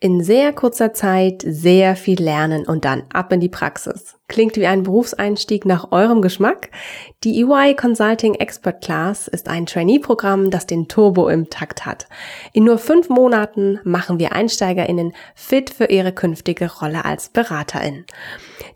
in 0.00 0.22
sehr 0.22 0.52
kurzer 0.52 0.92
Zeit 0.92 1.42
sehr 1.46 1.96
viel 1.96 2.22
lernen 2.22 2.66
und 2.66 2.84
dann 2.84 3.04
ab 3.12 3.32
in 3.32 3.40
die 3.40 3.48
Praxis. 3.48 4.17
Klingt 4.28 4.56
wie 4.56 4.66
ein 4.66 4.82
Berufseinstieg 4.82 5.64
nach 5.64 5.90
eurem 5.90 6.20
Geschmack? 6.20 6.68
Die 7.24 7.40
EY 7.40 7.74
Consulting 7.74 8.34
Expert 8.34 8.84
Class 8.84 9.26
ist 9.26 9.48
ein 9.48 9.64
Trainee-Programm, 9.64 10.50
das 10.50 10.66
den 10.66 10.86
Turbo 10.86 11.30
im 11.30 11.48
Takt 11.48 11.86
hat. 11.86 12.06
In 12.52 12.64
nur 12.64 12.76
fünf 12.76 13.08
Monaten 13.08 13.80
machen 13.84 14.18
wir 14.18 14.32
EinsteigerInnen 14.32 15.14
fit 15.34 15.70
für 15.70 15.86
ihre 15.86 16.12
künftige 16.12 16.70
Rolle 16.70 17.06
als 17.06 17.30
BeraterIn. 17.30 18.04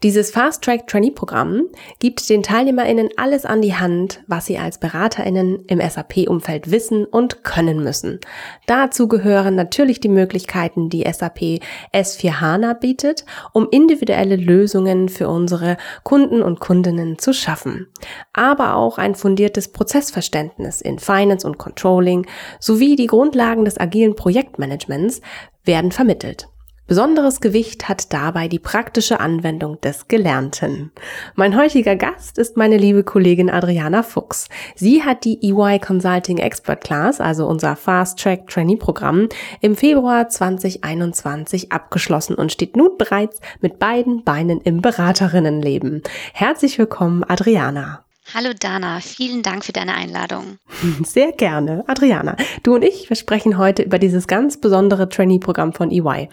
Dieses 0.02 0.30
Fast-Track 0.30 0.86
Trainee-Programm 0.86 1.64
gibt 1.98 2.28
den 2.30 2.42
TeilnehmerInnen 2.42 3.10
alles 3.18 3.44
an 3.44 3.60
die 3.60 3.74
Hand, 3.74 4.22
was 4.26 4.46
sie 4.46 4.56
als 4.56 4.78
BeraterInnen 4.78 5.64
im 5.66 5.80
SAP-Umfeld 5.80 6.70
wissen 6.70 7.04
und 7.04 7.44
können 7.44 7.84
müssen. 7.84 8.20
Dazu 8.66 9.06
gehören 9.06 9.54
natürlich 9.54 10.00
die 10.00 10.08
Möglichkeiten, 10.08 10.88
die 10.88 11.04
SAP 11.04 11.60
S4 11.94 12.40
HANA 12.40 12.72
bietet, 12.72 13.26
um 13.52 13.68
individuelle 13.70 14.36
Lösungen 14.36 15.10
für 15.10 15.28
unsere 15.42 15.76
Kunden 16.04 16.40
und 16.40 16.60
Kundinnen 16.60 17.18
zu 17.18 17.34
schaffen. 17.34 17.88
Aber 18.32 18.76
auch 18.76 18.96
ein 18.96 19.16
fundiertes 19.16 19.72
Prozessverständnis 19.72 20.80
in 20.80 20.98
Finance 21.00 21.46
und 21.46 21.58
Controlling 21.58 22.26
sowie 22.60 22.94
die 22.94 23.08
Grundlagen 23.08 23.64
des 23.64 23.78
agilen 23.78 24.14
Projektmanagements 24.14 25.20
werden 25.64 25.90
vermittelt. 25.90 26.48
Besonderes 26.88 27.40
Gewicht 27.40 27.88
hat 27.88 28.12
dabei 28.12 28.48
die 28.48 28.58
praktische 28.58 29.20
Anwendung 29.20 29.80
des 29.80 30.08
Gelernten. 30.08 30.90
Mein 31.36 31.56
heutiger 31.56 31.96
Gast 31.96 32.38
ist 32.38 32.56
meine 32.56 32.76
liebe 32.76 33.04
Kollegin 33.04 33.48
Adriana 33.48 34.02
Fuchs. 34.02 34.48
Sie 34.74 35.02
hat 35.02 35.24
die 35.24 35.38
EY 35.42 35.78
Consulting 35.78 36.38
Expert 36.38 36.82
Class, 36.82 37.20
also 37.20 37.46
unser 37.46 37.76
Fast 37.76 38.18
Track 38.18 38.48
Trainee 38.48 38.76
Programm, 38.76 39.28
im 39.60 39.76
Februar 39.76 40.28
2021 40.28 41.70
abgeschlossen 41.70 42.34
und 42.34 42.52
steht 42.52 42.76
nun 42.76 42.98
bereits 42.98 43.40
mit 43.60 43.78
beiden 43.78 44.24
Beinen 44.24 44.60
im 44.60 44.82
Beraterinnenleben. 44.82 46.02
Herzlich 46.34 46.78
willkommen, 46.78 47.24
Adriana. 47.24 48.01
Hallo 48.34 48.48
Dana, 48.58 49.00
vielen 49.00 49.42
Dank 49.42 49.62
für 49.62 49.72
deine 49.72 49.94
Einladung. 49.94 50.56
Sehr 51.04 51.32
gerne. 51.32 51.84
Adriana, 51.86 52.36
du 52.62 52.74
und 52.74 52.82
ich, 52.82 53.10
wir 53.10 53.16
sprechen 53.16 53.58
heute 53.58 53.82
über 53.82 53.98
dieses 53.98 54.26
ganz 54.26 54.58
besondere 54.58 55.10
Trainee-Programm 55.10 55.74
von 55.74 55.90
EY. 55.90 56.30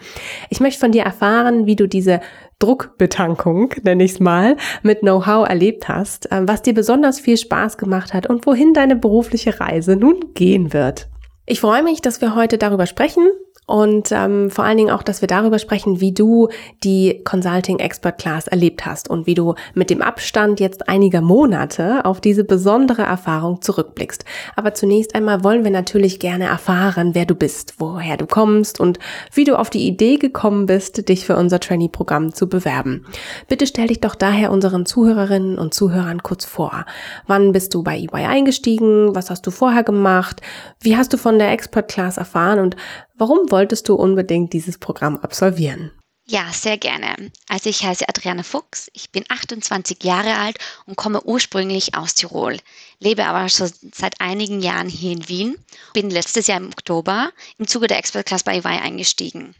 Ich 0.48 0.60
möchte 0.60 0.80
von 0.80 0.92
dir 0.92 1.02
erfahren, 1.02 1.66
wie 1.66 1.76
du 1.76 1.86
diese 1.86 2.20
Druckbetankung, 2.58 3.74
nenne 3.82 4.04
ich 4.04 4.12
es 4.12 4.20
mal, 4.20 4.56
mit 4.82 5.00
Know-how 5.00 5.46
erlebt 5.46 5.88
hast, 5.88 6.32
äh, 6.32 6.40
was 6.48 6.62
dir 6.62 6.72
besonders 6.72 7.20
viel 7.20 7.36
Spaß 7.36 7.76
gemacht 7.76 8.14
hat 8.14 8.26
und 8.26 8.46
wohin 8.46 8.72
deine 8.72 8.96
berufliche 8.96 9.60
Reise 9.60 9.94
nun 9.94 10.32
gehen 10.32 10.72
wird. 10.72 11.10
Ich 11.44 11.60
freue 11.60 11.82
mich, 11.82 12.00
dass 12.00 12.22
wir 12.22 12.34
heute 12.34 12.56
darüber 12.56 12.86
sprechen, 12.86 13.28
und 13.70 14.10
ähm, 14.10 14.50
vor 14.50 14.64
allen 14.64 14.78
Dingen 14.78 14.90
auch, 14.90 15.04
dass 15.04 15.20
wir 15.20 15.28
darüber 15.28 15.60
sprechen, 15.60 16.00
wie 16.00 16.10
du 16.10 16.48
die 16.82 17.20
Consulting 17.22 17.78
Expert 17.78 18.18
Class 18.18 18.48
erlebt 18.48 18.84
hast 18.84 19.08
und 19.08 19.28
wie 19.28 19.34
du 19.34 19.54
mit 19.74 19.90
dem 19.90 20.02
Abstand 20.02 20.58
jetzt 20.58 20.88
einiger 20.88 21.20
Monate 21.20 22.04
auf 22.04 22.20
diese 22.20 22.42
besondere 22.42 23.02
Erfahrung 23.02 23.62
zurückblickst. 23.62 24.24
Aber 24.56 24.74
zunächst 24.74 25.14
einmal 25.14 25.44
wollen 25.44 25.62
wir 25.62 25.70
natürlich 25.70 26.18
gerne 26.18 26.46
erfahren, 26.46 27.14
wer 27.14 27.26
du 27.26 27.36
bist, 27.36 27.74
woher 27.78 28.16
du 28.16 28.26
kommst 28.26 28.80
und 28.80 28.98
wie 29.32 29.44
du 29.44 29.56
auf 29.56 29.70
die 29.70 29.86
Idee 29.86 30.16
gekommen 30.16 30.66
bist, 30.66 31.08
dich 31.08 31.24
für 31.24 31.36
unser 31.36 31.60
Trainee-Programm 31.60 32.34
zu 32.34 32.48
bewerben. 32.48 33.06
Bitte 33.46 33.68
stell 33.68 33.86
dich 33.86 34.00
doch 34.00 34.16
daher 34.16 34.50
unseren 34.50 34.84
Zuhörerinnen 34.84 35.60
und 35.60 35.74
Zuhörern 35.74 36.24
kurz 36.24 36.44
vor. 36.44 36.86
Wann 37.28 37.52
bist 37.52 37.72
du 37.74 37.84
bei 37.84 37.96
EY 37.96 38.26
eingestiegen? 38.26 39.14
Was 39.14 39.30
hast 39.30 39.46
du 39.46 39.52
vorher 39.52 39.84
gemacht? 39.84 40.40
Wie 40.80 40.96
hast 40.96 41.12
du 41.12 41.16
von 41.16 41.38
der 41.38 41.52
Expert 41.52 41.86
Class 41.86 42.16
erfahren 42.16 42.58
und 42.58 42.74
Warum 43.20 43.50
wolltest 43.50 43.86
du 43.86 43.96
unbedingt 43.96 44.54
dieses 44.54 44.78
Programm 44.78 45.18
absolvieren? 45.18 45.90
Ja, 46.26 46.50
sehr 46.54 46.78
gerne. 46.78 47.30
Also 47.50 47.68
ich 47.68 47.84
heiße 47.84 48.08
Adriana 48.08 48.42
Fuchs, 48.42 48.90
ich 48.94 49.10
bin 49.10 49.26
28 49.28 50.02
Jahre 50.02 50.36
alt 50.36 50.56
und 50.86 50.96
komme 50.96 51.22
ursprünglich 51.24 51.94
aus 51.94 52.14
Tirol, 52.14 52.56
lebe 52.98 53.26
aber 53.26 53.46
schon 53.50 53.70
seit 53.92 54.22
einigen 54.22 54.60
Jahren 54.62 54.88
hier 54.88 55.12
in 55.12 55.28
Wien, 55.28 55.58
bin 55.92 56.08
letztes 56.08 56.46
Jahr 56.46 56.56
im 56.56 56.68
Oktober 56.68 57.30
im 57.58 57.68
Zuge 57.68 57.88
der 57.88 57.98
Expert 57.98 58.24
Class 58.24 58.42
bei 58.42 58.56
EY 58.56 58.80
eingestiegen. 58.80 59.54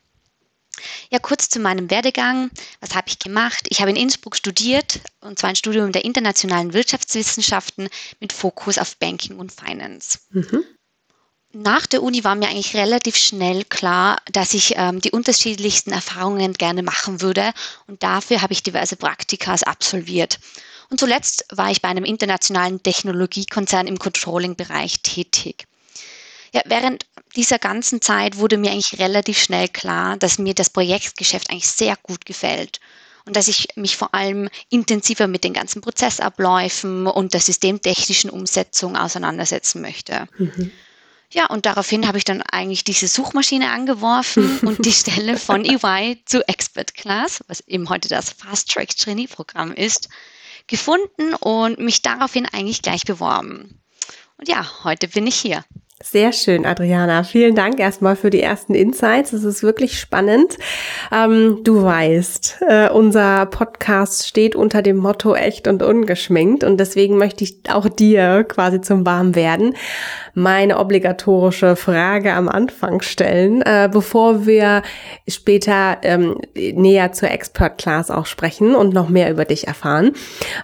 Ja, 1.11 1.19
kurz 1.19 1.51
zu 1.51 1.61
meinem 1.61 1.91
Werdegang. 1.91 2.51
Was 2.81 2.95
habe 2.95 3.09
ich 3.09 3.19
gemacht? 3.19 3.67
Ich 3.69 3.83
habe 3.83 3.91
in 3.91 3.97
Innsbruck 3.97 4.37
studiert, 4.37 5.01
und 5.21 5.39
zwar 5.39 5.51
ein 5.51 5.57
Studium 5.57 5.93
der 5.93 6.07
internationalen 6.07 6.73
Wirtschaftswissenschaften 6.73 7.91
mit 8.21 8.33
Fokus 8.33 8.79
auf 8.79 8.97
Banking 8.97 9.39
und 9.39 9.53
Finance. 9.53 10.21
Mhm 10.31 10.65
nach 11.53 11.87
der 11.87 12.03
Uni 12.03 12.23
war 12.23 12.35
mir 12.35 12.49
eigentlich 12.49 12.75
relativ 12.75 13.17
schnell 13.17 13.65
klar, 13.65 14.19
dass 14.31 14.55
ich 14.55 14.75
ähm, 14.77 15.01
die 15.01 15.11
unterschiedlichsten 15.11 15.91
Erfahrungen 15.91 16.55
gerne 16.55 16.83
machen 16.83 17.21
würde 17.21 17.53
und 17.87 18.03
dafür 18.03 18.43
habe 18.43 18.53
ich 18.53 18.63
diverse 18.63 18.97
Praktikas 18.97 19.63
absolviert. 19.63 20.39
Und 20.91 21.01
zuletzt 21.01 21.45
war 21.51 21.71
ich 21.71 21.83
bei 21.83 21.89
einem 21.89 22.05
internationalen 22.05 22.83
Technologiekonzern 22.83 23.87
im 23.87 23.99
Controlling-Bereich 23.99 25.03
tätig. 25.03 25.67
Ja, 26.53 26.63
während 26.67 27.07
dieser 27.37 27.59
ganzen 27.59 28.01
Zeit 28.01 28.39
wurde 28.39 28.57
mir 28.57 28.73
eigentlich 28.73 28.99
relativ 28.99 29.41
schnell 29.41 29.69
klar, 29.69 30.17
dass 30.17 30.39
mir 30.39 30.55
das 30.55 30.71
Projektgeschäft 30.71 31.51
eigentlich 31.51 31.69
sehr 31.69 31.97
gut 32.03 32.27
gefällt 32.27 32.81
und 33.25 33.37
dass 33.37 33.47
ich 33.47 33.69
mich 33.77 33.97
vor 33.97 34.15
allem 34.15 34.49
intensiver 34.69 35.29
mit 35.29 35.45
den 35.45 35.53
ganzen 35.53 35.81
Prozessabläufen 35.81 37.07
und 37.07 37.35
der 37.35 37.41
systemtechnischen 37.41 38.31
Umsetzung 38.31 38.97
auseinandersetzen 38.97 39.81
möchte. 39.81 40.27
Mhm. 40.39 40.73
Ja, 41.33 41.47
und 41.47 41.65
daraufhin 41.65 42.09
habe 42.09 42.19
ich 42.19 42.25
dann 42.25 42.43
eigentlich 42.43 42.83
diese 42.83 43.07
Suchmaschine 43.07 43.71
angeworfen 43.71 44.59
und 44.63 44.85
die 44.85 44.93
Stelle 44.93 45.37
von 45.39 45.65
EY 45.65 46.23
zu 46.25 46.47
Expert 46.49 46.95
Class, 46.95 47.41
was 47.47 47.61
eben 47.69 47.89
heute 47.89 48.09
das 48.09 48.31
Fast 48.31 48.71
Track 48.71 48.97
Trainee 48.97 49.29
Programm 49.29 49.73
ist, 49.73 50.09
gefunden 50.67 51.35
und 51.35 51.79
mich 51.79 52.03
daraufhin 52.03 52.47
eigentlich 52.47 52.83
gleich 52.83 53.03
beworben. 53.03 53.81
Und 54.39 54.49
ja, 54.49 54.67
heute 54.85 55.09
bin 55.09 55.27
ich 55.27 55.37
hier. 55.37 55.65
Sehr 56.03 56.33
schön, 56.33 56.65
Adriana. 56.65 57.25
Vielen 57.25 57.55
Dank 57.55 57.79
erstmal 57.79 58.17
für 58.17 58.31
die 58.31 58.41
ersten 58.41 58.75
Insights. 58.75 59.35
Es 59.35 59.45
ist 59.45 59.63
wirklich 59.63 60.01
spannend. 60.01 60.57
Ähm, 61.13 61.59
du 61.63 61.83
weißt, 61.83 62.61
äh, 62.67 62.89
unser 62.89 63.45
Podcast 63.45 64.27
steht 64.27 64.57
unter 64.57 64.81
dem 64.81 64.97
Motto 64.97 65.35
echt 65.35 65.69
und 65.69 65.83
ungeschminkt 65.83 66.65
und 66.65 66.81
deswegen 66.81 67.19
möchte 67.19 67.45
ich 67.45 67.59
auch 67.69 67.87
dir 67.87 68.45
quasi 68.45 68.81
zum 68.81 69.05
Warmwerden 69.05 69.75
meine 70.33 70.79
obligatorische 70.79 71.77
Frage 71.77 72.33
am 72.33 72.49
Anfang 72.49 73.03
stellen, 73.03 73.61
äh, 73.61 73.91
bevor 73.93 74.47
wir 74.47 74.83
später 75.29 75.99
ähm, 76.03 76.41
näher 76.55 77.13
zur 77.13 77.31
Expert 77.31 77.77
Class 77.77 78.11
auch 78.11 78.25
sprechen 78.25 78.75
und 78.75 78.95
noch 78.95 79.11
mehr 79.11 79.31
über 79.31 79.45
dich 79.45 79.67
erfahren. 79.67 80.13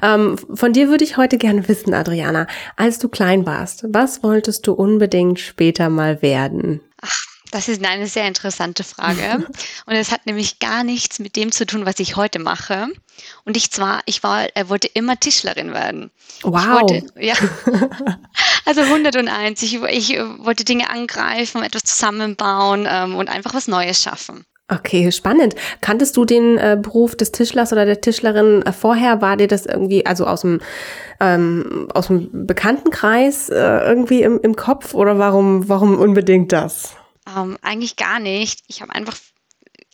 Ähm, 0.03 0.37
von 0.55 0.73
dir 0.73 0.89
würde 0.89 1.05
ich 1.05 1.19
heute 1.19 1.37
gerne 1.37 1.69
wissen, 1.69 1.93
Adriana, 1.93 2.47
als 2.77 2.99
du 2.99 3.11
klein 3.11 3.45
warst, 3.45 3.85
was 3.91 4.23
wolltest 4.23 4.67
du 4.67 4.73
unbedingt 4.73 5.26
später 5.35 5.89
mal 5.89 6.23
werden? 6.23 6.81
Ach, 7.01 7.27
das 7.51 7.69
ist 7.69 7.85
eine 7.85 8.07
sehr 8.07 8.29
interessante 8.29 8.85
Frage. 8.85 9.47
Und 9.87 9.95
es 9.95 10.13
hat 10.13 10.27
nämlich 10.27 10.59
gar 10.59 10.85
nichts 10.85 11.19
mit 11.19 11.37
dem 11.37 11.53
zu 11.53 11.67
tun, 11.67 11.87
was 11.87 11.99
ich 11.99 12.17
heute 12.17 12.39
mache. 12.39 12.89
Und 13.45 13.57
ich 13.57 13.71
zwar, 13.71 14.03
ich 14.07 14.23
war, 14.23 14.47
er 14.55 14.69
wollte 14.69 14.89
immer 14.89 15.19
Tischlerin 15.19 15.73
werden. 15.73 16.11
Wow. 16.43 16.83
Wollte, 16.83 17.07
ja. 17.19 17.35
Also 18.67 18.81
101. 18.81 19.63
Ich, 19.63 19.75
ich 19.75 20.19
wollte 20.39 20.65
Dinge 20.65 20.91
angreifen, 20.91 21.63
etwas 21.63 21.85
zusammenbauen 21.85 22.87
ähm, 22.91 23.15
und 23.15 23.29
einfach 23.29 23.55
was 23.55 23.69
Neues 23.69 24.03
schaffen. 24.03 24.45
Okay, 24.69 25.13
spannend. 25.13 25.55
Kanntest 25.81 26.17
du 26.17 26.25
den 26.25 26.59
äh, 26.59 26.77
Beruf 26.81 27.15
des 27.15 27.31
Tischlers 27.31 27.73
oder 27.73 27.87
der 27.87 28.01
Tischlerin 28.01 28.63
äh, 28.63 28.73
vorher? 28.73 29.21
War 29.23 29.37
dir 29.37 29.47
das 29.47 29.65
irgendwie, 29.65 30.05
also 30.05 30.27
aus 30.27 30.41
dem, 30.41 30.61
ähm, 31.21 31.89
aus 31.95 32.09
dem 32.09 32.47
Bekanntenkreis 32.47 33.49
äh, 33.49 33.55
irgendwie 33.55 34.23
im, 34.23 34.41
im 34.41 34.57
Kopf 34.57 34.93
oder 34.95 35.21
warum, 35.21 35.69
warum 35.69 35.97
unbedingt 35.97 36.51
das? 36.51 36.97
Ähm, 37.37 37.57
eigentlich 37.63 37.95
gar 37.95 38.19
nicht. 38.19 38.65
Ich 38.67 38.83
habe 38.83 38.93
einfach 38.93 39.17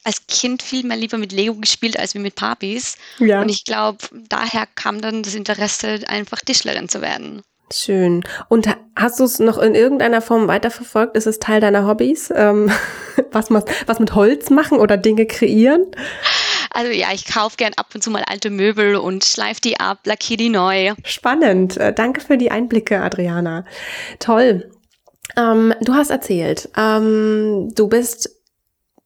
als 0.05 0.27
Kind 0.27 0.63
viel 0.63 0.85
mehr 0.85 0.97
lieber 0.97 1.19
mit 1.19 1.33
Lego 1.33 1.55
gespielt 1.55 1.99
als 1.99 2.15
mit 2.15 2.35
Papis. 2.35 2.97
Ja. 3.19 3.43
Und 3.43 3.51
ich 3.51 3.65
glaube, 3.65 3.99
daher 4.29 4.67
kam 4.75 5.03
dann 5.03 5.23
das 5.23 5.35
Interesse, 5.35 6.01
einfach 6.07 6.41
Tischlerin 6.41 6.89
zu 6.89 7.03
werden. 7.03 7.43
Schön. 7.73 8.23
Und 8.49 8.69
hast 8.95 9.21
du 9.21 9.25
es 9.25 9.39
noch 9.39 9.59
in 9.59 9.75
irgendeiner 9.75 10.21
Form 10.21 10.49
weiterverfolgt? 10.49 11.17
Ist 11.17 11.27
es 11.27 11.39
Teil 11.39 11.61
deiner 11.61 11.87
Hobbys? 11.87 12.33
Ähm, 12.35 12.71
was, 13.33 13.51
was 13.51 13.99
mit 13.99 14.15
Holz 14.15 14.51
machen 14.51 14.79
oder 14.79 14.97
Dinge 14.97 15.27
kreieren? 15.27 15.87
Also 16.71 16.91
ja, 16.91 17.09
ich 17.13 17.27
kaufe 17.27 17.57
gern 17.57 17.73
ab 17.77 17.89
und 17.95 18.03
zu 18.03 18.11
mal 18.11 18.25
alte 18.27 18.51
Möbel 18.51 18.97
und 18.97 19.25
schleife 19.25 19.61
die 19.61 19.79
ab, 19.79 20.01
lackiere 20.05 20.39
die 20.39 20.49
neu. 20.49 20.95
Spannend. 21.05 21.77
Äh, 21.77 21.93
danke 21.93 22.21
für 22.21 22.39
die 22.39 22.51
Einblicke, 22.51 23.01
Adriana. 23.01 23.65
Toll. 24.19 24.71
Ähm, 25.37 25.75
du 25.81 25.95
hast 25.95 26.11
erzählt, 26.11 26.69
ähm, 26.77 27.71
du 27.75 27.89
bist 27.89 28.42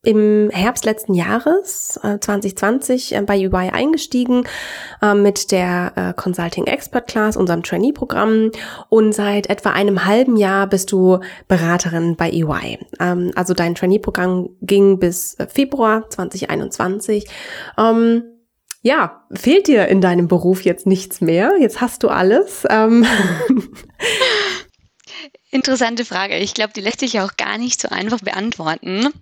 im 0.06 0.50
Herbst 0.52 0.84
letzten 0.84 1.14
Jahres, 1.14 1.98
äh, 2.04 2.20
2020, 2.20 3.16
äh, 3.16 3.22
bei 3.22 3.36
UI 3.36 3.70
eingestiegen 3.70 4.46
äh, 5.02 5.14
mit 5.14 5.50
der 5.50 5.92
äh, 5.96 6.12
Consulting 6.14 6.68
Expert 6.68 7.08
Class, 7.08 7.36
unserem 7.36 7.64
Trainee-Programm. 7.64 8.52
Und 8.88 9.12
seit 9.12 9.50
etwa 9.50 9.70
einem 9.70 10.04
halben 10.04 10.36
Jahr 10.36 10.68
bist 10.68 10.92
du 10.92 11.18
Beraterin 11.48 12.14
bei 12.14 12.30
EY. 12.30 12.78
Ähm, 13.00 13.32
also 13.34 13.52
dein 13.52 13.74
Trainee-Programm 13.74 14.50
ging 14.62 15.00
bis 15.00 15.34
äh, 15.34 15.48
Februar 15.48 16.08
2021. 16.08 17.26
Ähm, 17.76 18.22
ja, 18.82 19.24
fehlt 19.32 19.66
dir 19.66 19.88
in 19.88 20.00
deinem 20.00 20.28
Beruf 20.28 20.62
jetzt 20.62 20.86
nichts 20.86 21.20
mehr? 21.20 21.54
Jetzt 21.58 21.80
hast 21.80 22.04
du 22.04 22.08
alles. 22.08 22.62
Ähm. 22.70 23.04
Interessante 25.50 26.04
Frage. 26.04 26.36
Ich 26.36 26.54
glaube, 26.54 26.72
die 26.76 26.80
lässt 26.80 27.00
sich 27.00 27.18
auch 27.18 27.36
gar 27.36 27.58
nicht 27.58 27.80
so 27.80 27.88
einfach 27.88 28.20
beantworten. 28.20 29.12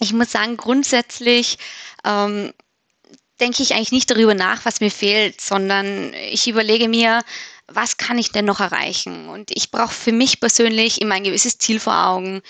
Ich 0.00 0.12
muss 0.14 0.32
sagen, 0.32 0.56
grundsätzlich 0.56 1.58
ähm, 2.04 2.52
denke 3.38 3.62
ich 3.62 3.74
eigentlich 3.74 3.92
nicht 3.92 4.10
darüber 4.10 4.34
nach, 4.34 4.64
was 4.64 4.80
mir 4.80 4.90
fehlt, 4.90 5.40
sondern 5.40 6.14
ich 6.14 6.48
überlege 6.48 6.88
mir, 6.88 7.22
was 7.68 7.98
kann 7.98 8.18
ich 8.18 8.32
denn 8.32 8.46
noch 8.46 8.60
erreichen? 8.60 9.28
Und 9.28 9.50
ich 9.54 9.70
brauche 9.70 9.94
für 9.94 10.12
mich 10.12 10.40
persönlich 10.40 11.00
immer 11.00 11.14
ein 11.14 11.24
gewisses 11.24 11.58
Ziel 11.58 11.80
vor 11.80 12.06
Augen, 12.06 12.40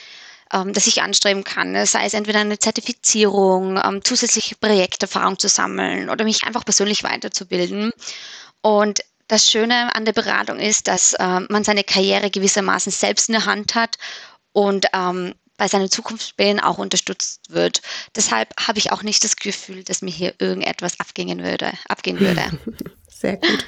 ähm, 0.53 0.73
das 0.73 0.87
ich 0.87 1.03
anstreben 1.03 1.43
kann. 1.43 1.87
Sei 1.87 2.07
es 2.07 2.15
entweder 2.15 2.41
eine 2.41 2.59
Zertifizierung, 2.59 3.81
ähm, 3.83 4.05
zusätzliche 4.05 4.55
Projekterfahrung 4.55 5.39
zu 5.39 5.49
sammeln 5.49 6.09
oder 6.09 6.25
mich 6.25 6.45
einfach 6.45 6.65
persönlich 6.65 7.03
weiterzubilden. 7.03 7.93
Und 8.63 9.01
das 9.29 9.51
Schöne 9.51 9.95
an 9.95 10.05
der 10.05 10.13
Beratung 10.13 10.59
ist, 10.59 10.89
dass 10.89 11.15
äh, 11.15 11.41
man 11.49 11.65
seine 11.65 11.85
Karriere 11.85 12.31
gewissermaßen 12.31 12.93
selbst 12.93 13.29
in 13.29 13.35
der 13.35 13.47
Hand 13.47 13.75
hat 13.75 13.97
und 14.53 14.87
ähm, 14.93 15.35
bei 15.61 15.69
seinen 15.69 15.91
Zukunftsplänen 15.91 16.59
auch 16.59 16.79
unterstützt 16.79 17.53
wird. 17.53 17.83
Deshalb 18.17 18.49
habe 18.59 18.79
ich 18.79 18.93
auch 18.93 19.03
nicht 19.03 19.23
das 19.25 19.37
Gefühl, 19.37 19.85
dass 19.85 20.01
mir 20.01 20.11
hier 20.11 20.33
irgendetwas 20.39 20.99
abgehen 20.99 21.45
würde, 21.45 21.73
abgehen 21.87 22.19
würde. 22.19 22.41
Sehr 23.09 23.37
gut. 23.37 23.67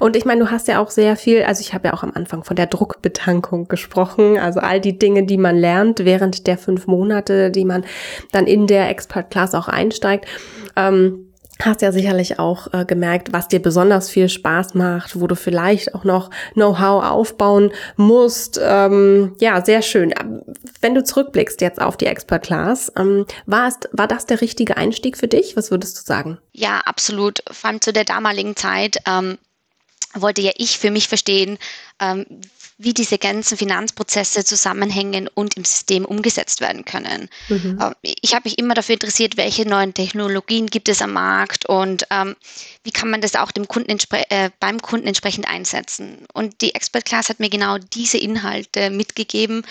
Und 0.00 0.16
ich 0.16 0.24
meine, 0.24 0.42
du 0.42 0.50
hast 0.50 0.66
ja 0.68 0.80
auch 0.80 0.90
sehr 0.90 1.16
viel, 1.16 1.42
also 1.42 1.60
ich 1.60 1.74
habe 1.74 1.88
ja 1.88 1.92
auch 1.92 2.02
am 2.02 2.12
Anfang 2.14 2.42
von 2.42 2.56
der 2.56 2.66
Druckbetankung 2.68 3.68
gesprochen, 3.68 4.38
also 4.38 4.60
all 4.60 4.80
die 4.80 4.98
Dinge, 4.98 5.26
die 5.26 5.36
man 5.36 5.56
lernt 5.56 6.06
während 6.06 6.46
der 6.46 6.56
fünf 6.56 6.86
Monate, 6.86 7.50
die 7.50 7.66
man 7.66 7.84
dann 8.32 8.46
in 8.46 8.66
der 8.66 8.88
Expert 8.88 9.30
Class 9.30 9.54
auch 9.54 9.68
einsteigt. 9.68 10.26
Ähm, 10.76 11.33
hast 11.60 11.82
ja 11.82 11.92
sicherlich 11.92 12.38
auch 12.38 12.72
äh, 12.72 12.84
gemerkt, 12.84 13.32
was 13.32 13.48
dir 13.48 13.60
besonders 13.60 14.10
viel 14.10 14.28
Spaß 14.28 14.74
macht, 14.74 15.20
wo 15.20 15.26
du 15.26 15.36
vielleicht 15.36 15.94
auch 15.94 16.04
noch 16.04 16.30
Know-how 16.54 17.04
aufbauen 17.04 17.72
musst. 17.96 18.60
Ähm, 18.62 19.36
ja, 19.38 19.64
sehr 19.64 19.82
schön. 19.82 20.12
Wenn 20.80 20.94
du 20.94 21.04
zurückblickst 21.04 21.60
jetzt 21.60 21.80
auf 21.80 21.96
die 21.96 22.06
Expert 22.06 22.44
Class, 22.44 22.92
ähm, 22.96 23.26
war, 23.46 23.68
es, 23.68 23.78
war 23.92 24.08
das 24.08 24.26
der 24.26 24.40
richtige 24.40 24.76
Einstieg 24.76 25.16
für 25.16 25.28
dich? 25.28 25.56
Was 25.56 25.70
würdest 25.70 25.98
du 25.98 26.02
sagen? 26.02 26.38
Ja, 26.52 26.80
absolut. 26.84 27.42
Vor 27.50 27.70
allem 27.70 27.80
zu 27.80 27.92
der 27.92 28.04
damaligen 28.04 28.56
Zeit 28.56 28.98
ähm, 29.06 29.38
wollte 30.14 30.42
ja 30.42 30.52
ich 30.56 30.78
für 30.78 30.90
mich 30.90 31.08
verstehen, 31.08 31.50
ähm, 31.52 31.58
wie 32.76 32.92
diese 32.92 33.18
ganzen 33.18 33.56
Finanzprozesse 33.56 34.44
zusammenhängen 34.44 35.28
und 35.32 35.56
im 35.56 35.64
System 35.64 36.04
umgesetzt 36.04 36.60
werden 36.60 36.84
können. 36.84 37.28
Mhm. 37.48 37.78
Ähm, 37.80 37.94
ich 38.02 38.34
habe 38.34 38.42
mich 38.44 38.58
immer 38.58 38.74
dafür 38.74 38.94
interessiert, 38.94 39.36
welche 39.36 39.68
neuen 39.68 39.94
Technologien 39.94 40.66
gibt 40.66 40.88
es 40.88 41.00
am 41.00 41.12
Markt 41.12 41.66
und 41.66 42.06
ähm, 42.10 42.34
wie 42.82 42.90
kann 42.90 43.10
man 43.10 43.20
das 43.20 43.36
auch 43.36 43.52
dem 43.52 43.68
Kunden 43.68 43.96
äh, 44.28 44.50
beim 44.60 44.82
Kunden 44.82 45.06
entsprechend 45.06 45.48
einsetzen. 45.48 46.26
Und 46.32 46.60
die 46.60 46.74
Expert 46.74 47.04
Class 47.04 47.28
hat 47.28 47.40
mir 47.40 47.50
genau 47.50 47.78
diese 47.78 48.18
Inhalte 48.18 48.90
mitgegeben. 48.90 49.64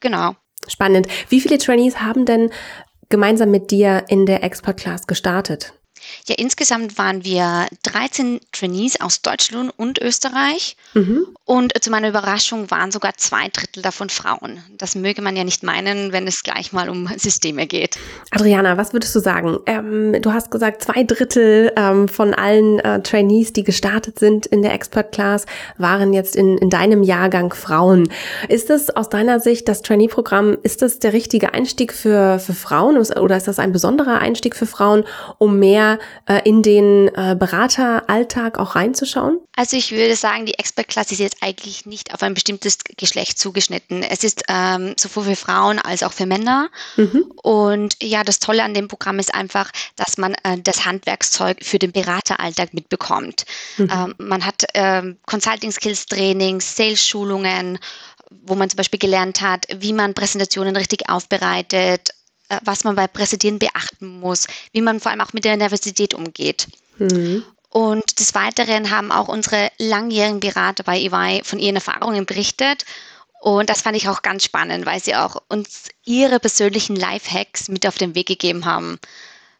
Genau. 0.00 0.36
Spannend. 0.68 1.06
Wie 1.28 1.40
viele 1.40 1.58
Trainees 1.58 2.00
haben 2.00 2.26
denn 2.26 2.50
gemeinsam 3.08 3.50
mit 3.50 3.70
dir 3.70 4.04
in 4.08 4.26
der 4.26 4.42
Expert 4.42 4.78
Class 4.78 5.06
gestartet? 5.06 5.72
Ja, 6.28 6.34
insgesamt 6.38 6.98
waren 6.98 7.24
wir 7.24 7.66
13 7.82 8.40
Trainees 8.52 9.00
aus 9.00 9.22
Deutschland 9.22 9.72
und 9.76 10.00
Österreich. 10.00 10.76
Mhm. 10.94 11.26
Und 11.44 11.72
zu 11.82 11.90
meiner 11.90 12.08
Überraschung 12.08 12.70
waren 12.70 12.90
sogar 12.90 13.12
zwei 13.16 13.48
Drittel 13.48 13.82
davon 13.82 14.08
Frauen. 14.08 14.62
Das 14.76 14.94
möge 14.94 15.22
man 15.22 15.36
ja 15.36 15.44
nicht 15.44 15.62
meinen, 15.62 16.12
wenn 16.12 16.26
es 16.26 16.42
gleich 16.42 16.72
mal 16.72 16.88
um 16.88 17.08
Systeme 17.16 17.66
geht. 17.66 17.98
Adriana, 18.30 18.76
was 18.76 18.92
würdest 18.92 19.14
du 19.14 19.20
sagen? 19.20 19.58
Ähm, 19.66 20.20
du 20.20 20.32
hast 20.32 20.50
gesagt, 20.50 20.82
zwei 20.82 21.04
Drittel 21.04 21.72
ähm, 21.76 22.08
von 22.08 22.34
allen 22.34 22.80
äh, 22.80 23.00
Trainees, 23.02 23.52
die 23.52 23.64
gestartet 23.64 24.18
sind 24.18 24.46
in 24.46 24.62
der 24.62 24.72
Expert 24.72 25.12
Class, 25.12 25.46
waren 25.78 26.12
jetzt 26.12 26.34
in, 26.34 26.58
in 26.58 26.70
deinem 26.70 27.02
Jahrgang 27.02 27.52
Frauen. 27.54 28.08
Ist 28.48 28.70
das 28.70 28.90
aus 28.90 29.08
deiner 29.08 29.38
Sicht, 29.38 29.68
das 29.68 29.82
Trainee-Programm, 29.82 30.56
ist 30.62 30.82
das 30.82 30.98
der 30.98 31.12
richtige 31.12 31.54
Einstieg 31.54 31.92
für, 31.92 32.38
für 32.38 32.54
Frauen 32.54 32.96
oder 32.96 33.36
ist 33.36 33.48
das 33.48 33.58
ein 33.58 33.72
besonderer 33.72 34.18
Einstieg 34.18 34.56
für 34.56 34.66
Frauen, 34.66 35.04
um 35.38 35.58
mehr 35.58 35.85
äh, 36.26 36.40
in 36.44 36.62
den 36.62 37.08
äh, 37.08 37.36
Berateralltag 37.38 38.58
auch 38.58 38.74
reinzuschauen? 38.74 39.38
Also 39.56 39.76
ich 39.76 39.92
würde 39.92 40.16
sagen, 40.16 40.46
die 40.46 40.58
Expert-Klasse 40.58 41.14
ist 41.14 41.20
jetzt 41.20 41.42
eigentlich 41.42 41.86
nicht 41.86 42.12
auf 42.12 42.22
ein 42.22 42.34
bestimmtes 42.34 42.78
Geschlecht 42.96 43.38
zugeschnitten. 43.38 44.02
Es 44.02 44.22
ist 44.22 44.42
ähm, 44.48 44.94
sowohl 44.98 45.24
für 45.24 45.36
Frauen 45.36 45.78
als 45.78 46.02
auch 46.02 46.12
für 46.12 46.26
Männer. 46.26 46.68
Mhm. 46.96 47.24
Und 47.42 47.96
ja, 48.02 48.22
das 48.22 48.38
Tolle 48.38 48.64
an 48.64 48.74
dem 48.74 48.88
Programm 48.88 49.18
ist 49.18 49.34
einfach, 49.34 49.70
dass 49.96 50.18
man 50.18 50.34
äh, 50.44 50.58
das 50.62 50.84
Handwerkszeug 50.84 51.58
für 51.62 51.78
den 51.78 51.92
Berateralltag 51.92 52.74
mitbekommt. 52.74 53.46
Mhm. 53.78 53.90
Ähm, 53.90 54.14
man 54.18 54.44
hat 54.44 54.64
ähm, 54.74 55.16
Consulting-Skills-Trainings, 55.26 56.76
Sales-Schulungen, 56.76 57.78
wo 58.30 58.54
man 58.54 58.68
zum 58.68 58.76
Beispiel 58.76 58.98
gelernt 58.98 59.40
hat, 59.40 59.66
wie 59.74 59.92
man 59.92 60.14
Präsentationen 60.14 60.76
richtig 60.76 61.08
aufbereitet, 61.08 62.10
was 62.62 62.84
man 62.84 62.96
bei 62.96 63.06
Präsidieren 63.06 63.58
beachten 63.58 64.20
muss, 64.20 64.46
wie 64.72 64.80
man 64.80 65.00
vor 65.00 65.10
allem 65.10 65.20
auch 65.20 65.32
mit 65.32 65.44
der 65.44 65.56
Nervosität 65.56 66.14
umgeht. 66.14 66.68
Mhm. 66.98 67.44
Und 67.70 68.20
des 68.20 68.34
Weiteren 68.34 68.90
haben 68.90 69.12
auch 69.12 69.28
unsere 69.28 69.70
langjährigen 69.78 70.40
Berater 70.40 70.82
bei 70.82 70.98
EY 70.98 71.42
von 71.44 71.58
ihren 71.58 71.76
Erfahrungen 71.76 72.24
berichtet. 72.24 72.84
Und 73.40 73.68
das 73.68 73.82
fand 73.82 73.96
ich 73.96 74.08
auch 74.08 74.22
ganz 74.22 74.44
spannend, 74.44 74.86
weil 74.86 75.02
sie 75.02 75.14
auch 75.14 75.42
uns 75.48 75.88
ihre 76.04 76.40
persönlichen 76.40 76.96
Lifehacks 76.96 77.68
mit 77.68 77.86
auf 77.86 77.98
den 77.98 78.14
Weg 78.14 78.28
gegeben 78.28 78.64
haben. 78.64 78.98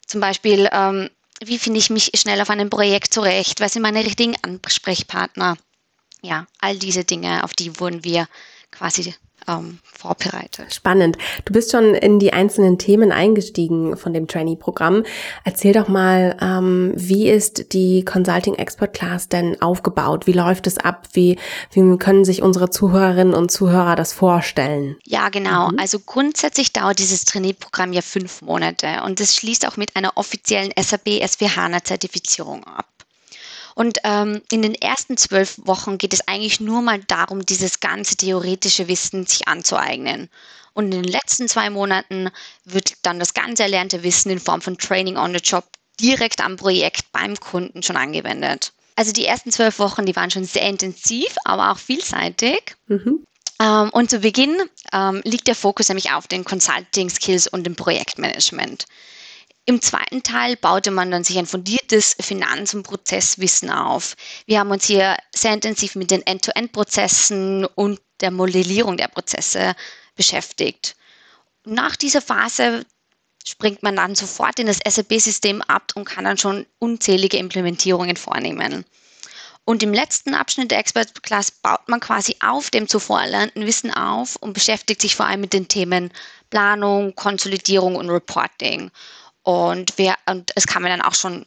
Zum 0.06 0.20
Beispiel, 0.20 0.68
ähm, 0.72 1.10
wie 1.44 1.58
finde 1.58 1.78
ich 1.78 1.90
mich 1.90 2.12
schnell 2.14 2.40
auf 2.40 2.50
einem 2.50 2.70
Projekt 2.70 3.12
zurecht? 3.12 3.60
Was 3.60 3.74
sind 3.74 3.82
meine 3.82 4.04
richtigen 4.04 4.34
Ansprechpartner? 4.42 5.58
Ja, 6.22 6.46
all 6.58 6.78
diese 6.78 7.04
Dinge, 7.04 7.44
auf 7.44 7.52
die 7.52 7.78
wurden 7.78 8.02
wir 8.02 8.28
quasi 8.70 9.14
ähm, 9.48 9.78
vorbereitet. 9.82 10.74
Spannend. 10.74 11.16
Du 11.44 11.52
bist 11.52 11.72
schon 11.72 11.94
in 11.94 12.18
die 12.18 12.32
einzelnen 12.32 12.78
Themen 12.78 13.12
eingestiegen 13.12 13.96
von 13.96 14.12
dem 14.12 14.26
Trainee-Programm. 14.26 15.04
Erzähl 15.44 15.72
doch 15.72 15.88
mal, 15.88 16.36
ähm, 16.40 16.92
wie 16.94 17.28
ist 17.28 17.72
die 17.72 18.04
Consulting 18.04 18.54
Expert 18.54 18.94
Class 18.94 19.28
denn 19.28 19.60
aufgebaut? 19.62 20.26
Wie 20.26 20.32
läuft 20.32 20.66
es 20.66 20.78
ab? 20.78 21.08
Wie, 21.12 21.38
wie 21.72 21.96
können 21.98 22.24
sich 22.24 22.42
unsere 22.42 22.70
Zuhörerinnen 22.70 23.34
und 23.34 23.50
Zuhörer 23.50 23.96
das 23.96 24.12
vorstellen? 24.12 24.96
Ja, 25.04 25.28
genau. 25.28 25.70
Mhm. 25.70 25.78
Also 25.78 25.98
grundsätzlich 25.98 26.72
dauert 26.72 26.98
dieses 26.98 27.24
Trainee-Programm 27.24 27.92
ja 27.92 28.02
fünf 28.02 28.42
Monate 28.42 29.02
und 29.04 29.20
es 29.20 29.36
schließt 29.36 29.66
auch 29.66 29.76
mit 29.76 29.96
einer 29.96 30.12
offiziellen 30.16 30.72
SAP 30.78 31.22
S4HANA-Zertifizierung 31.22 32.64
ab. 32.64 32.86
Und 33.76 33.98
ähm, 34.04 34.40
in 34.50 34.62
den 34.62 34.74
ersten 34.74 35.18
zwölf 35.18 35.60
Wochen 35.64 35.98
geht 35.98 36.14
es 36.14 36.26
eigentlich 36.26 36.60
nur 36.60 36.80
mal 36.80 36.98
darum, 36.98 37.44
dieses 37.44 37.78
ganze 37.80 38.16
theoretische 38.16 38.88
Wissen 38.88 39.26
sich 39.26 39.48
anzueignen. 39.48 40.30
Und 40.72 40.86
in 40.86 41.02
den 41.02 41.12
letzten 41.12 41.46
zwei 41.46 41.68
Monaten 41.68 42.30
wird 42.64 42.94
dann 43.02 43.18
das 43.18 43.34
ganze 43.34 43.64
erlernte 43.64 44.02
Wissen 44.02 44.30
in 44.30 44.40
Form 44.40 44.62
von 44.62 44.78
Training 44.78 45.18
on 45.18 45.34
the 45.34 45.40
Job 45.44 45.66
direkt 46.00 46.40
am 46.40 46.56
Projekt 46.56 47.12
beim 47.12 47.36
Kunden 47.36 47.82
schon 47.82 47.98
angewendet. 47.98 48.72
Also 48.96 49.12
die 49.12 49.26
ersten 49.26 49.52
zwölf 49.52 49.78
Wochen, 49.78 50.06
die 50.06 50.16
waren 50.16 50.30
schon 50.30 50.46
sehr 50.46 50.66
intensiv, 50.66 51.36
aber 51.44 51.70
auch 51.70 51.78
vielseitig. 51.78 52.76
Mhm. 52.86 53.24
Ähm, 53.60 53.90
und 53.90 54.08
zu 54.08 54.20
Beginn 54.20 54.56
ähm, 54.94 55.20
liegt 55.24 55.48
der 55.48 55.54
Fokus 55.54 55.88
nämlich 55.88 56.12
auf 56.12 56.28
den 56.28 56.44
Consulting 56.44 57.10
Skills 57.10 57.46
und 57.46 57.64
dem 57.64 57.76
Projektmanagement. 57.76 58.86
Im 59.68 59.82
zweiten 59.82 60.22
Teil 60.22 60.56
baute 60.56 60.92
man 60.92 61.10
dann 61.10 61.24
sich 61.24 61.36
ein 61.38 61.46
fundiertes 61.46 62.16
Finanz- 62.20 62.72
und 62.72 62.84
Prozesswissen 62.84 63.68
auf. 63.68 64.14
Wir 64.46 64.60
haben 64.60 64.70
uns 64.70 64.86
hier 64.86 65.16
sehr 65.34 65.54
intensiv 65.54 65.96
mit 65.96 66.12
den 66.12 66.24
End-to-End-Prozessen 66.24 67.64
und 67.64 68.00
der 68.20 68.30
Modellierung 68.30 68.96
der 68.96 69.08
Prozesse 69.08 69.74
beschäftigt. 70.14 70.94
Nach 71.64 71.96
dieser 71.96 72.22
Phase 72.22 72.86
springt 73.44 73.82
man 73.82 73.96
dann 73.96 74.14
sofort 74.14 74.60
in 74.60 74.68
das 74.68 74.78
SAP-System 74.86 75.62
ab 75.62 75.92
und 75.96 76.04
kann 76.04 76.24
dann 76.24 76.38
schon 76.38 76.66
unzählige 76.78 77.38
Implementierungen 77.38 78.16
vornehmen. 78.16 78.84
Und 79.64 79.82
im 79.82 79.92
letzten 79.92 80.34
Abschnitt 80.34 80.70
der 80.70 80.78
Expert 80.78 81.24
Class 81.24 81.50
baut 81.50 81.88
man 81.88 81.98
quasi 81.98 82.36
auf 82.38 82.70
dem 82.70 82.86
zuvor 82.86 83.22
erlernten 83.22 83.66
Wissen 83.66 83.92
auf 83.92 84.36
und 84.36 84.52
beschäftigt 84.52 85.00
sich 85.00 85.16
vor 85.16 85.26
allem 85.26 85.40
mit 85.40 85.52
den 85.52 85.66
Themen 85.66 86.12
Planung, 86.50 87.16
Konsolidierung 87.16 87.96
und 87.96 88.08
Reporting. 88.08 88.92
Und, 89.46 89.96
wir, 89.96 90.16
und 90.28 90.50
es 90.56 90.66
kamen 90.66 90.86
dann 90.86 91.02
auch 91.02 91.14
schon 91.14 91.46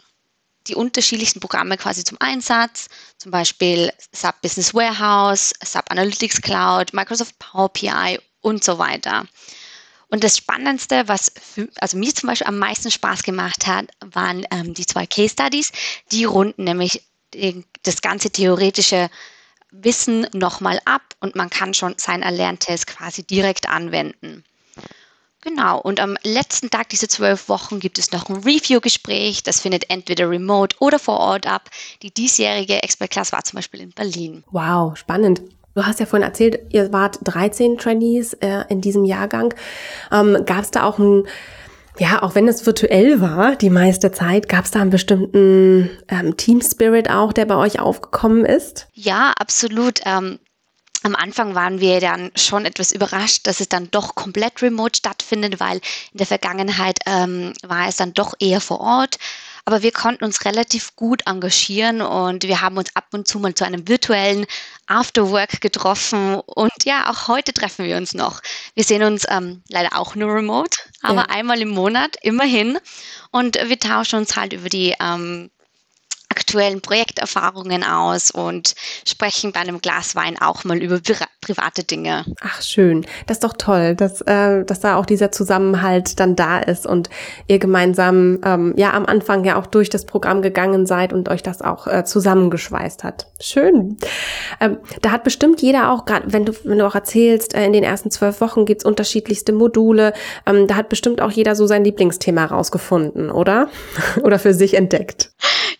die 0.68 0.76
unterschiedlichsten 0.76 1.42
Programme 1.42 1.76
quasi 1.76 2.06
zum 2.06 2.18
Einsatz, 2.22 2.88
zum 3.18 3.30
Beispiel 3.30 3.92
SAP 4.14 4.42
Business 4.42 4.74
Warehouse, 4.74 5.54
SAP 5.62 5.92
Analytics 5.92 6.42
Cloud, 6.42 6.94
Microsoft 6.94 7.38
Power 7.40 7.68
BI 7.68 8.18
und 8.40 8.64
so 8.64 8.78
weiter. 8.78 9.26
Und 10.08 10.24
das 10.24 10.38
Spannendste, 10.38 11.10
was 11.10 11.30
für, 11.42 11.68
also 11.82 11.98
mir 11.98 12.16
zum 12.16 12.28
Beispiel 12.28 12.48
am 12.48 12.58
meisten 12.58 12.90
Spaß 12.90 13.24
gemacht 13.24 13.68
hat, 13.68 13.88
waren 14.00 14.46
ähm, 14.50 14.74
die 14.74 14.86
zwei 14.86 15.06
Case 15.06 15.34
Studies. 15.34 15.70
Die 16.14 16.24
runden 16.24 16.64
nämlich 16.64 17.04
die, 17.34 17.66
das 17.84 18.02
ganze 18.02 18.30
theoretische 18.30 19.10
Wissen 19.72 20.26
nochmal 20.32 20.80
ab 20.86 21.16
und 21.20 21.36
man 21.36 21.50
kann 21.50 21.74
schon 21.74 21.96
sein 21.98 22.22
Erlerntes 22.22 22.86
quasi 22.86 23.24
direkt 23.24 23.68
anwenden. 23.68 24.46
Genau, 25.42 25.80
und 25.80 26.02
am 26.02 26.18
letzten 26.24 26.70
Tag 26.70 26.90
dieser 26.90 27.08
zwölf 27.08 27.48
Wochen 27.48 27.80
gibt 27.80 27.98
es 27.98 28.12
noch 28.12 28.28
ein 28.28 28.38
Review-Gespräch. 28.38 29.42
Das 29.44 29.62
findet 29.62 29.90
entweder 29.90 30.30
remote 30.30 30.76
oder 30.80 31.00
vor 31.00 31.18
Ort 31.18 31.48
ab. 31.48 31.70
Die 32.02 32.12
diesjährige 32.12 32.84
Expert 32.84 33.12
Class 33.12 33.32
war 33.32 33.44
zum 33.44 33.58
Beispiel 33.58 33.80
in 33.80 33.92
Berlin. 33.92 34.44
Wow, 34.52 34.98
spannend. 34.98 35.42
Du 35.76 35.86
hast 35.86 36.02
ja 36.02 36.06
vorhin 36.06 36.28
erzählt, 36.28 36.60
ihr 36.72 36.92
wart 36.92 37.20
13 37.24 37.78
Trainees 37.78 38.34
äh, 38.34 38.66
in 38.68 38.82
diesem 38.82 39.06
Jahrgang. 39.06 39.54
Ähm, 40.12 40.44
gab 40.46 40.64
es 40.64 40.72
da 40.72 40.84
auch 40.84 41.00
ein, 41.00 41.24
ja, 41.98 42.22
auch 42.22 42.36
wenn 42.36 42.50
es 42.50 42.66
virtuell 42.66 43.22
war, 43.22 43.56
die 43.56 43.70
meiste 43.70 44.12
Zeit, 44.12 44.50
gab 44.50 44.66
es 44.66 44.72
da 44.72 44.82
einen 44.82 44.90
bestimmten 44.90 45.90
ähm, 46.10 46.36
Team 46.36 46.62
Spirit 46.62 47.10
auch, 47.10 47.32
der 47.32 47.46
bei 47.46 47.56
euch 47.56 47.80
aufgekommen 47.80 48.46
ist? 48.46 48.88
Ja, 48.94 49.32
absolut. 49.40 50.02
Ähm, 50.06 50.40
am 51.04 51.16
Anfang 51.16 51.56
waren 51.56 51.80
wir 51.80 52.02
dann 52.02 52.32
schon 52.36 52.66
etwas 52.66 52.92
überrascht, 52.92 53.48
dass 53.48 53.60
es 53.60 53.70
dann 53.70 53.90
doch 53.92 54.16
komplett 54.16 54.62
remote 54.62 54.98
stattfindet, 54.98 55.60
weil 55.60 55.78
in 56.12 56.18
der 56.18 56.28
Vergangenheit 56.28 57.00
ähm, 57.06 57.54
war 57.64 57.88
es 57.88 57.98
dann 57.98 58.14
doch 58.14 58.34
eher 58.40 58.62
vor 58.62 58.82
Ort. 58.82 59.18
Aber 59.66 59.84
wir 59.84 59.92
konnten 59.92 60.24
uns 60.24 60.46
relativ 60.46 60.96
gut 60.96 61.22
engagieren 61.28 62.02
und 62.02 62.44
wir 62.44 62.62
haben 62.62 62.78
uns 62.78 62.96
ab 62.96 63.06
und 63.12 63.28
zu 63.28 63.40
mal 63.40 63.54
zu 63.54 63.66
einem 63.66 63.88
virtuellen 63.88 64.46
Afterwork 64.88 65.62
getroffen. 65.62 66.36
Und 66.36 66.72
ja, 66.86 67.10
auch 67.10 67.28
heute 67.28 67.54
treffen 67.54 67.86
wir 67.86 67.98
uns 67.98 68.14
noch. 68.14 68.42
Wir 68.74 68.84
sehen 68.84 69.04
uns 69.04 69.26
ähm, 69.30 69.62
leider 69.70 69.98
auch 69.98 70.16
nur 70.16 70.34
remote, 70.34 70.76
aber 71.02 71.22
ja. 71.22 71.30
einmal 71.30 71.62
im 71.62 71.70
Monat, 71.70 72.16
immerhin. 72.24 72.80
Und 73.32 73.58
wir 73.64 73.80
tauschen 73.80 74.20
uns 74.20 74.36
halt 74.36 74.54
über 74.54 74.70
die 74.70 74.96
ähm, 75.00 75.52
aktuellen 76.30 76.82
Projekterfahrungen 76.82 77.84
aus 77.84 78.32
und 78.32 78.76
sprechen 79.08 79.52
bei 79.52 79.62
einem 79.62 79.82
Glas 79.82 80.16
Wein 80.16 80.40
auch 80.40 80.64
mal 80.64 80.78
über 80.78 81.00
private 81.42 81.84
Dinge. 81.84 82.26
Ach 82.42 82.62
schön, 82.62 83.06
das 83.26 83.38
ist 83.38 83.44
doch 83.44 83.54
toll, 83.58 83.96
dass, 83.96 84.22
äh, 84.22 84.64
dass 84.64 84.80
da 84.80 84.96
auch 84.96 85.06
dieser 85.06 85.32
Zusammenhalt 85.32 86.20
dann 86.20 86.36
da 86.36 86.60
ist 86.60 86.86
und 86.86 87.10
ihr 87.48 87.60
gemeinsam 87.60 88.40
ähm, 88.44 88.74
ja 88.78 88.94
am 88.94 89.06
Anfang 89.06 89.44
ja 89.44 89.60
auch 89.60 89.66
durch 89.66 89.90
das 89.90 90.06
Programm 90.06 90.42
gegangen 90.42 90.86
seid 90.86 91.14
und 91.14 91.30
euch 91.30 91.42
das 91.42 91.62
auch 91.62 91.88
äh, 91.88 92.06
zusammengeschweißt 92.06 93.04
hat. 93.04 93.28
Schön. 93.40 93.98
Ähm, 94.60 94.78
da 95.02 95.12
hat 95.12 95.24
bestimmt 95.24 95.62
jeder 95.62 95.92
auch, 95.92 96.06
gerade 96.06 96.32
wenn 96.32 96.46
du, 96.46 96.54
wenn 96.64 96.78
du 96.78 96.86
auch 96.86 96.96
erzählst, 96.96 97.56
äh, 97.56 97.66
in 97.66 97.74
den 97.74 97.84
ersten 97.84 98.12
zwölf 98.12 98.42
Wochen 98.42 98.66
gibt's 98.66 98.86
unterschiedlichste 98.86 99.52
Module, 99.52 100.14
ähm, 100.46 100.68
da 100.68 100.76
hat 100.76 100.90
bestimmt 100.90 101.22
auch 101.22 101.32
jeder 101.32 101.56
so 101.56 101.66
sein 101.66 101.84
Lieblingsthema 101.84 102.46
rausgefunden, 102.46 103.32
oder? 103.32 103.70
oder 104.24 104.38
für 104.38 104.54
sich 104.54 104.76
entdeckt. 104.76 105.32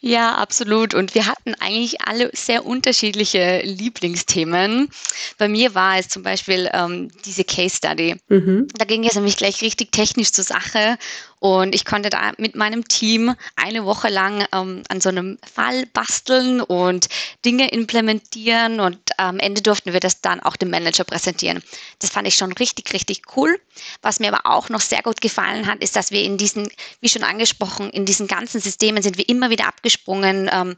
Ja, 0.02 0.38
absolut. 0.40 0.94
Und 0.94 1.16
wir 1.16 1.28
hatten 1.28 1.54
eigentlich 1.60 2.02
alle 2.02 2.32
sehr 2.34 2.66
unterschiedliche 2.66 3.62
Lieblingsthemen. 3.64 4.90
Bei 5.38 5.48
mir 5.48 5.76
war 5.76 5.98
es 5.98 6.08
zum 6.08 6.24
Beispiel 6.24 6.70
ähm, 6.74 7.10
diese 7.26 7.44
Case 7.44 7.76
Study. 7.76 8.16
Mhm. 8.30 8.68
Da 8.76 8.86
ging 8.86 9.06
es 9.06 9.16
nämlich 9.16 9.38
gleich 9.38 9.62
richtig 9.62 9.92
technisch 9.92 10.32
zur 10.32 10.44
Sache 10.44 10.98
und 11.40 11.74
ich 11.74 11.86
konnte 11.86 12.10
da 12.10 12.34
mit 12.38 12.56
meinem 12.56 12.88
Team 12.88 13.34
eine 13.56 13.86
Woche 13.86 14.10
lang 14.10 14.46
ähm, 14.54 14.84
an 14.90 15.02
so 15.02 15.10
einem 15.10 15.38
Fall 15.42 15.86
basteln 15.88 16.62
und 16.62 17.08
Dinge 17.46 17.72
implementieren 17.72 18.80
und 18.80 18.98
am 19.18 19.40
Ende 19.40 19.62
durften 19.62 19.94
wir 19.94 20.02
das 20.02 20.22
dann 20.22 20.42
auch 20.42 20.58
dem 20.58 20.70
Manager 20.70 21.06
präsentieren. 21.06 21.64
Das 22.00 22.10
fand 22.10 22.28
ich 22.28 22.36
schon 22.36 22.52
richtig, 22.54 22.94
richtig 22.94 23.22
cool. 23.36 23.60
Was 24.02 24.20
mir 24.20 24.34
aber 24.34 24.46
auch 24.54 24.70
noch 24.70 24.82
sehr 24.82 25.02
gut 25.02 25.22
gefallen 25.22 25.68
hat, 25.68 25.82
ist, 25.82 25.96
dass 25.96 26.12
wir 26.12 26.24
in 26.24 26.38
diesen, 26.38 26.70
wie 27.00 27.10
schon 27.10 27.24
angesprochen, 27.24 27.90
in 27.90 28.06
diesen 28.06 28.28
ganzen 28.28 28.60
Systemen 28.60 29.02
sind 29.02 29.18
wir 29.18 29.28
immer 29.30 29.50
wieder 29.50 29.68
abgesprungen. 29.68 30.50
Ähm, 30.52 30.76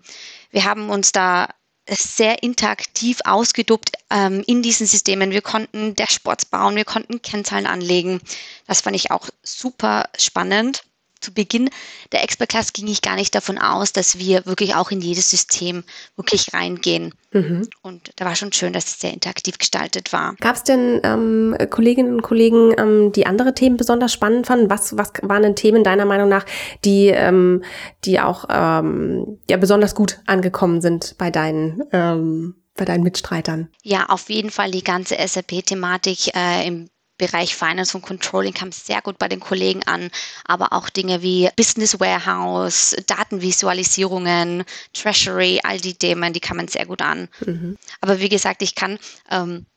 wir 0.51 0.65
haben 0.65 0.89
uns 0.89 1.11
da 1.11 1.47
sehr 1.95 2.43
interaktiv 2.43 3.19
ausgedobt 3.25 3.91
ähm, 4.09 4.43
in 4.47 4.61
diesen 4.61 4.87
Systemen. 4.87 5.31
Wir 5.31 5.41
konnten 5.41 5.95
Dashboards 5.95 6.45
bauen, 6.45 6.75
wir 6.75 6.85
konnten 6.85 7.21
Kennzahlen 7.21 7.67
anlegen. 7.67 8.21
Das 8.67 8.81
fand 8.81 8.95
ich 8.95 9.11
auch 9.11 9.29
super 9.43 10.09
spannend 10.17 10.83
zu 11.21 11.33
Beginn 11.33 11.69
der 12.11 12.23
Expert 12.23 12.49
Class 12.49 12.73
ging 12.73 12.87
ich 12.87 13.01
gar 13.01 13.15
nicht 13.15 13.33
davon 13.33 13.57
aus, 13.57 13.93
dass 13.93 14.17
wir 14.17 14.45
wirklich 14.45 14.75
auch 14.75 14.91
in 14.91 15.01
jedes 15.01 15.29
System 15.29 15.83
wirklich 16.15 16.53
reingehen. 16.53 17.13
Mhm. 17.31 17.69
Und 17.81 18.11
da 18.17 18.25
war 18.25 18.35
schon 18.35 18.51
schön, 18.51 18.73
dass 18.73 18.85
es 18.85 18.99
sehr 18.99 19.13
interaktiv 19.13 19.57
gestaltet 19.57 20.11
war. 20.11 20.35
Gab 20.41 20.55
es 20.55 20.63
denn 20.63 20.99
ähm, 21.03 21.55
Kolleginnen 21.69 22.15
und 22.15 22.21
Kollegen, 22.21 22.73
ähm, 22.77 23.11
die 23.13 23.25
andere 23.25 23.53
Themen 23.55 23.77
besonders 23.77 24.11
spannend 24.11 24.47
fanden? 24.47 24.69
Was, 24.69 24.97
was 24.97 25.13
waren 25.21 25.43
denn 25.43 25.55
Themen 25.55 25.83
deiner 25.83 26.05
Meinung 26.05 26.27
nach, 26.27 26.45
die, 26.83 27.07
ähm, 27.07 27.63
die 28.03 28.19
auch 28.19 28.45
ähm, 28.49 29.39
ja, 29.49 29.57
besonders 29.57 29.95
gut 29.95 30.19
angekommen 30.25 30.81
sind 30.81 31.15
bei 31.17 31.31
deinen 31.31 31.83
ähm, 31.91 32.55
bei 32.75 32.85
deinen 32.85 33.03
Mitstreitern? 33.03 33.69
Ja, 33.83 34.07
auf 34.07 34.29
jeden 34.29 34.49
Fall 34.49 34.71
die 34.71 34.83
ganze 34.83 35.15
SAP-Thematik 35.15 36.35
äh, 36.35 36.67
im 36.67 36.89
Bereich 37.21 37.55
Finance 37.55 37.95
und 37.95 38.01
Controlling 38.01 38.51
kam 38.55 38.71
sehr 38.71 38.99
gut 39.03 39.19
bei 39.19 39.27
den 39.27 39.39
Kollegen 39.39 39.83
an, 39.83 40.09
aber 40.43 40.73
auch 40.73 40.89
Dinge 40.89 41.21
wie 41.21 41.47
Business 41.55 41.99
Warehouse, 41.99 42.95
Datenvisualisierungen, 43.05 44.63
Treasury, 44.91 45.59
all 45.63 45.79
die 45.79 45.93
Themen, 45.93 46.33
die 46.33 46.39
kamen 46.39 46.67
sehr 46.67 46.87
gut 46.87 47.03
an. 47.03 47.29
Mhm. 47.45 47.77
Aber 48.01 48.19
wie 48.19 48.29
gesagt, 48.29 48.63
ich 48.63 48.73
kann 48.73 48.97
ähm, 49.29 49.67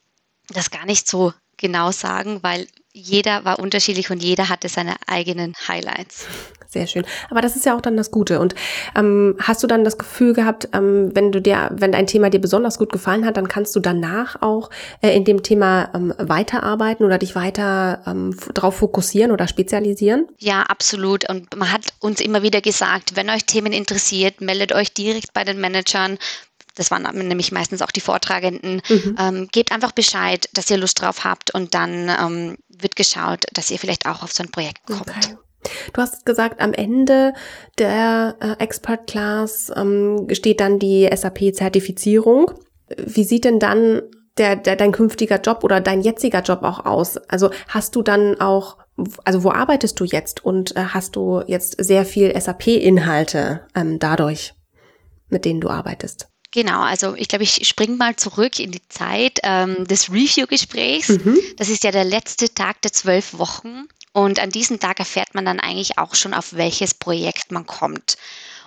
das 0.49 0.71
gar 0.71 0.87
nicht 0.87 1.07
so 1.07 1.35
genau 1.59 1.93
sagen, 1.93 2.43
weil 2.43 2.67
jeder 2.95 3.45
war 3.45 3.59
unterschiedlich 3.59 4.11
und 4.11 4.23
jeder 4.23 4.49
hatte 4.49 4.71
seine 4.71 4.97
eigenen 5.07 5.55
Highlights. 5.69 6.27
Sehr 6.75 6.89
schön. 6.89 7.05
Aber 7.31 7.41
das 7.41 7.55
ist 7.55 7.65
ja 7.67 7.77
auch 7.77 7.81
dann 7.81 7.97
das 7.97 8.11
Gute. 8.11 8.41
Und 8.41 8.57
ähm, 8.97 9.37
hast 9.39 9.63
du 9.63 9.69
dann 9.69 9.85
das 9.85 9.97
Gefühl 9.97 10.33
gehabt, 10.33 10.69
ähm, 10.73 11.13
wenn 11.15 11.31
du 11.31 11.41
dir, 11.41 11.71
wenn 11.73 11.95
ein 11.95 12.09
Thema 12.09 12.31
dir 12.31 12.41
besonders 12.41 12.79
gut 12.79 12.91
gefallen 12.91 13.25
hat, 13.25 13.37
dann 13.37 13.47
kannst 13.47 13.77
du 13.77 13.81
danach 13.81 14.43
auch 14.43 14.71
äh, 15.01 15.17
in 15.17 15.25
dem 15.25 15.45
Thema 15.45 15.89
ähm, 15.95 16.13
weiterarbeiten 16.19 17.07
oder 17.07 17.19
dich 17.19 17.37
weiter 17.37 18.03
ähm, 18.09 18.37
darauf 18.55 18.79
fokussieren 18.79 19.31
oder 19.31 19.47
spezialisieren? 19.47 20.27
Ja, 20.41 20.63
absolut. 20.63 21.31
Und 21.31 21.57
man 21.57 21.71
hat 21.71 21.83
uns 22.01 22.21
immer 22.21 22.43
wieder 22.43 22.61
gesagt, 22.61 23.15
wenn 23.15 23.31
euch 23.31 23.45
Themen 23.45 23.73
interessiert, 23.73 24.41
meldet 24.41 24.73
euch 24.73 24.93
direkt 24.93 25.33
bei 25.33 25.45
den 25.45 25.61
Managern 25.61 26.19
das 26.77 26.91
waren 26.91 27.03
nämlich 27.29 27.53
meistens 27.53 27.83
auch 27.83 27.93
die 27.93 28.01
Vortragenden, 28.01 28.83
mhm. 28.89 29.17
ähm, 29.17 29.49
gebt 29.53 29.71
einfach 29.71 29.93
Bescheid, 29.93 30.49
dass 30.55 30.69
ihr 30.73 30.77
Lust 30.77 31.01
drauf 31.01 31.23
habt 31.23 31.55
und 31.55 31.73
dann 31.73 32.09
ähm, 32.09 32.57
wird 32.69 32.97
geschaut, 32.97 33.45
dass 33.53 33.71
ihr 33.71 33.79
vielleicht 33.79 34.07
auch 34.07 34.25
auf 34.25 34.33
so 34.33 34.43
ein 34.43 34.51
Projekt 34.51 34.85
kommt. 34.87 35.03
Okay. 35.03 35.37
Du 35.93 36.01
hast 36.01 36.27
gesagt, 36.27 36.61
am 36.61 36.73
Ende 36.73 37.33
der 37.79 38.37
äh, 38.41 38.63
Expert 38.63 39.07
Class 39.07 39.73
ähm, 39.75 40.27
steht 40.33 40.61
dann 40.61 40.79
die 40.79 41.09
SAP-Zertifizierung. 41.15 42.53
Wie 42.97 43.25
sieht 43.25 43.45
denn 43.45 43.59
dann 43.59 44.03
der, 44.37 44.57
der, 44.57 44.77
dein 44.77 44.93
künftiger 44.93 45.41
Job 45.41 45.65
oder 45.65 45.81
dein 45.81 46.03
jetziger 46.03 46.43
Job 46.43 46.63
auch 46.63 46.85
aus? 46.85 47.17
Also 47.17 47.51
hast 47.69 47.97
du 47.97 48.03
dann 48.03 48.41
auch, 48.41 48.79
also 49.25 49.45
wo 49.45 49.51
arbeitest 49.51 49.99
du 50.01 50.05
jetzt 50.05 50.45
und 50.45 50.77
äh, 50.77 50.85
hast 50.89 51.17
du 51.17 51.43
jetzt 51.47 51.83
sehr 51.83 52.05
viel 52.05 52.39
SAP-Inhalte 52.39 53.67
ähm, 53.75 53.99
dadurch, 53.99 54.55
mit 55.29 55.45
denen 55.45 55.61
du 55.61 55.69
arbeitest? 55.69 56.29
Genau, 56.55 56.83
also 56.83 57.17
ich 57.17 57.27
glaube, 57.27 57.43
ich 57.43 57.67
springe 57.67 57.97
mal 57.97 58.15
zurück 58.15 58.61
in 58.61 58.71
die 58.71 58.87
Zeit 58.89 59.41
ähm, 59.43 59.89
des 59.89 60.13
Review-Gesprächs. 60.13 61.09
Mhm. 61.09 61.37
Das 61.57 61.69
ist 61.69 61.83
ja 61.83 61.91
der 61.91 62.05
letzte 62.05 62.49
Tag 62.49 62.81
der 62.83 62.93
zwölf 62.93 63.37
Wochen. 63.39 63.89
Und 64.15 64.39
an 64.39 64.51
diesem 64.51 64.79
Tag 64.79 65.01
erfährt 65.01 65.35
man 65.35 65.45
dann 65.45 65.59
eigentlich 65.59 65.99
auch 65.99 66.15
schon, 66.15 66.35
auf 66.35 66.53
welches 66.53 66.95
Projekt 66.95 67.51
man 67.51 67.67
kommt. 67.67 68.17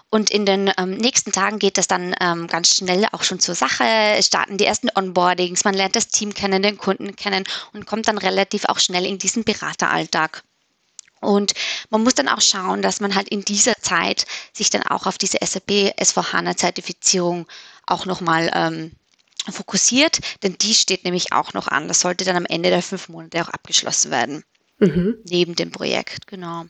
Und 0.09 0.29
in 0.29 0.45
den 0.45 0.69
ähm, 0.77 0.97
nächsten 0.97 1.31
Tagen 1.31 1.57
geht 1.57 1.77
das 1.77 1.87
dann 1.87 2.13
ähm, 2.19 2.47
ganz 2.47 2.75
schnell 2.75 3.05
auch 3.13 3.23
schon 3.23 3.39
zur 3.39 3.55
Sache. 3.55 3.85
Es 4.17 4.25
starten 4.27 4.57
die 4.57 4.65
ersten 4.65 4.89
Onboardings, 4.93 5.63
man 5.63 5.73
lernt 5.73 5.95
das 5.95 6.09
Team 6.09 6.33
kennen, 6.33 6.63
den 6.63 6.77
Kunden 6.77 7.15
kennen 7.15 7.45
und 7.71 7.85
kommt 7.85 8.09
dann 8.09 8.17
relativ 8.17 8.65
auch 8.65 8.79
schnell 8.79 9.05
in 9.05 9.19
diesen 9.19 9.45
Berateralltag. 9.45 10.43
Und 11.21 11.53
man 11.89 12.03
muss 12.03 12.15
dann 12.15 12.27
auch 12.27 12.41
schauen, 12.41 12.81
dass 12.81 12.99
man 12.99 13.15
halt 13.15 13.29
in 13.29 13.45
dieser 13.45 13.75
Zeit 13.79 14.25
sich 14.51 14.69
dann 14.69 14.83
auch 14.83 15.05
auf 15.05 15.17
diese 15.17 15.37
SAP 15.41 15.93
S4HANA-Zertifizierung 15.97 17.47
auch 17.85 18.05
nochmal 18.05 18.51
ähm, 18.53 18.91
fokussiert, 19.49 20.19
denn 20.43 20.57
die 20.57 20.73
steht 20.73 21.05
nämlich 21.05 21.31
auch 21.31 21.53
noch 21.53 21.69
an. 21.69 21.87
Das 21.87 22.01
sollte 22.01 22.25
dann 22.25 22.35
am 22.35 22.45
Ende 22.45 22.69
der 22.69 22.83
fünf 22.83 23.07
Monate 23.07 23.41
auch 23.41 23.49
abgeschlossen 23.49 24.11
werden. 24.11 24.43
Mhm. 24.79 25.17
Neben 25.27 25.55
dem 25.55 25.71
Projekt, 25.71 26.27
genau. 26.27 26.65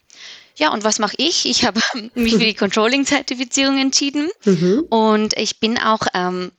Ja, 0.55 0.71
und 0.71 0.83
was 0.83 0.99
mache 0.99 1.15
ich? 1.17 1.45
Ich 1.45 1.65
habe 1.65 1.79
mich 2.15 2.33
für 2.33 2.39
die 2.39 2.53
Controlling-Zertifizierung 2.53 3.77
entschieden 3.79 4.29
mhm. 4.45 4.85
und 4.89 5.37
ich 5.37 5.59
bin 5.59 5.77
auch 5.77 6.01
ähm, 6.13 6.51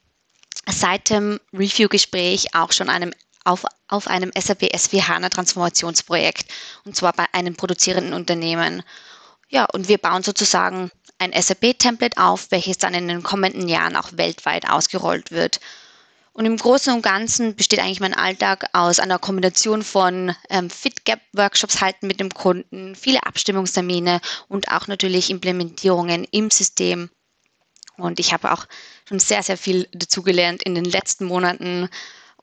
seit 0.70 1.10
dem 1.10 1.40
Review-Gespräch 1.52 2.54
auch 2.54 2.72
schon 2.72 2.90
einem 2.90 3.12
auf, 3.44 3.64
auf 3.88 4.08
einem 4.08 4.30
SAP 4.38 4.64
S4 4.74 5.08
HANA 5.08 5.30
Transformationsprojekt 5.30 6.52
und 6.84 6.94
zwar 6.94 7.14
bei 7.14 7.24
einem 7.32 7.56
produzierenden 7.56 8.12
Unternehmen. 8.12 8.82
Ja, 9.48 9.64
und 9.72 9.88
wir 9.88 9.96
bauen 9.96 10.22
sozusagen 10.22 10.90
ein 11.18 11.32
SAP-Template 11.32 12.18
auf, 12.18 12.50
welches 12.50 12.76
dann 12.78 12.94
in 12.94 13.08
den 13.08 13.22
kommenden 13.22 13.68
Jahren 13.68 13.96
auch 13.96 14.10
weltweit 14.12 14.68
ausgerollt 14.68 15.30
wird. 15.30 15.60
Und 16.38 16.46
im 16.46 16.56
Großen 16.56 16.94
und 16.94 17.02
Ganzen 17.02 17.56
besteht 17.56 17.80
eigentlich 17.80 17.98
mein 17.98 18.14
Alltag 18.14 18.68
aus 18.72 19.00
einer 19.00 19.18
Kombination 19.18 19.82
von 19.82 20.36
ähm, 20.50 20.70
Fit-Gap-Workshops 20.70 21.80
halten 21.80 22.06
mit 22.06 22.20
dem 22.20 22.32
Kunden, 22.32 22.94
viele 22.94 23.24
Abstimmungstermine 23.24 24.20
und 24.46 24.70
auch 24.70 24.86
natürlich 24.86 25.30
Implementierungen 25.30 26.22
im 26.30 26.48
System. 26.52 27.10
Und 27.96 28.20
ich 28.20 28.32
habe 28.32 28.52
auch 28.52 28.66
schon 29.08 29.18
sehr, 29.18 29.42
sehr 29.42 29.58
viel 29.58 29.88
dazugelernt 29.90 30.62
in 30.62 30.76
den 30.76 30.84
letzten 30.84 31.24
Monaten 31.24 31.88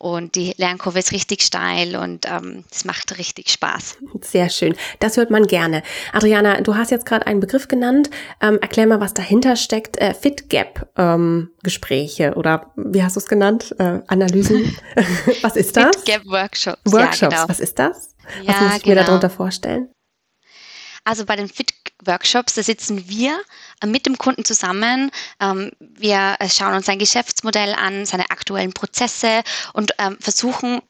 und 0.06 0.36
die 0.36 0.54
Lernkurve 0.58 1.00
ist 1.00 1.12
richtig 1.14 1.42
steil 1.42 1.96
und 1.96 2.28
ähm, 2.30 2.64
es 2.72 2.86
macht 2.86 3.18
richtig 3.18 3.50
Spaß. 3.50 3.98
Sehr 4.22 4.52
schön. 4.52 4.76
Das 5.00 5.18
hört 5.18 5.32
man 5.32 5.48
gerne. 5.48 5.82
Adriana, 6.14 6.62
du 6.62 6.76
hast 6.76 6.92
jetzt 6.92 7.08
gerade 7.08 7.26
einen 7.26 7.40
Begriff 7.40 7.68
genannt. 7.68 8.12
Ähm, 8.40 8.60
erklär 8.62 8.86
mal, 8.86 9.00
was 9.00 9.16
dahinter 9.16 9.56
steckt. 9.56 9.98
Äh, 9.98 10.14
Fit 10.14 10.48
Gap 10.48 10.90
ähm, 10.96 11.50
Gespräche 11.64 12.36
oder 12.36 12.72
wie 12.76 13.02
hast 13.02 13.16
du 13.16 13.20
es 13.20 13.26
genannt? 13.26 13.74
Äh, 13.80 14.02
Analysen. 14.06 14.78
was 15.42 15.56
ist 15.56 15.76
das? 15.76 15.96
Fit 15.96 16.06
Gap 16.06 16.26
Workshops. 16.28 16.82
Workshops. 16.86 17.22
Ja, 17.22 17.30
genau. 17.30 17.50
Was 17.50 17.60
ist 17.60 17.80
das? 17.80 18.16
Was 18.46 18.46
ja, 18.46 18.62
muss 18.62 18.78
ich 18.78 18.84
genau. 18.84 19.02
mir 19.02 19.06
darunter 19.08 19.32
vorstellen? 19.32 19.90
Also 21.04 21.26
bei 21.26 21.36
den 21.36 21.48
Fit 21.48 21.74
Workshops, 22.04 22.56
da 22.56 22.64
sitzen 22.64 23.08
wir 23.08 23.40
äh, 23.82 23.88
mit 23.88 24.06
dem 24.06 24.18
Kunden 24.18 24.46
zusammen. 24.46 25.12
Ähm, 25.40 25.72
wir 25.80 26.36
äh, 26.40 26.50
schauen 26.50 26.74
uns 26.74 26.86
sein 26.86 27.00
Geschäftsmodell 27.00 27.74
an, 27.74 28.06
seine 28.06 28.30
aktuellen 28.32 28.74
Prozesse 28.74 29.44
und 29.74 29.94
ähm, 29.98 30.18
versuchen, 30.20 30.82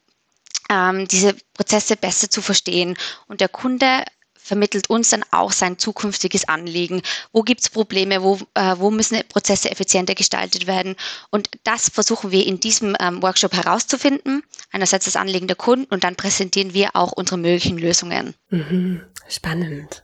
ähm, 0.69 1.07
diese 1.07 1.35
Prozesse 1.53 1.95
besser 1.95 2.29
zu 2.29 2.41
verstehen. 2.41 2.97
Und 3.27 3.41
der 3.41 3.49
Kunde 3.49 4.03
vermittelt 4.45 4.89
uns 4.91 5.09
dann 5.09 5.23
auch 5.31 5.51
sein 5.51 5.79
zukünftiges 5.79 6.47
Anliegen. 6.47 7.01
Wo 7.33 7.41
gibt 7.41 7.61
es 7.61 7.69
Probleme? 7.69 8.21
Wo, 8.21 8.39
äh, 8.53 8.75
wo 8.77 8.91
müssen 8.91 9.19
Prozesse 9.27 9.71
effizienter 9.71 10.13
gestaltet 10.13 10.67
werden? 10.67 10.95
Und 11.31 11.49
das 11.63 11.89
versuchen 11.89 12.31
wir 12.31 12.45
in 12.45 12.59
diesem 12.59 12.95
ähm, 12.99 13.23
Workshop 13.23 13.53
herauszufinden. 13.53 14.43
Einerseits 14.71 15.05
das 15.05 15.15
Anliegen 15.15 15.47
der 15.47 15.55
Kunden 15.55 15.91
und 15.91 16.03
dann 16.03 16.15
präsentieren 16.15 16.73
wir 16.75 16.95
auch 16.95 17.11
unsere 17.11 17.39
möglichen 17.39 17.79
Lösungen. 17.79 18.35
Mhm. 18.49 19.01
Spannend. 19.27 20.03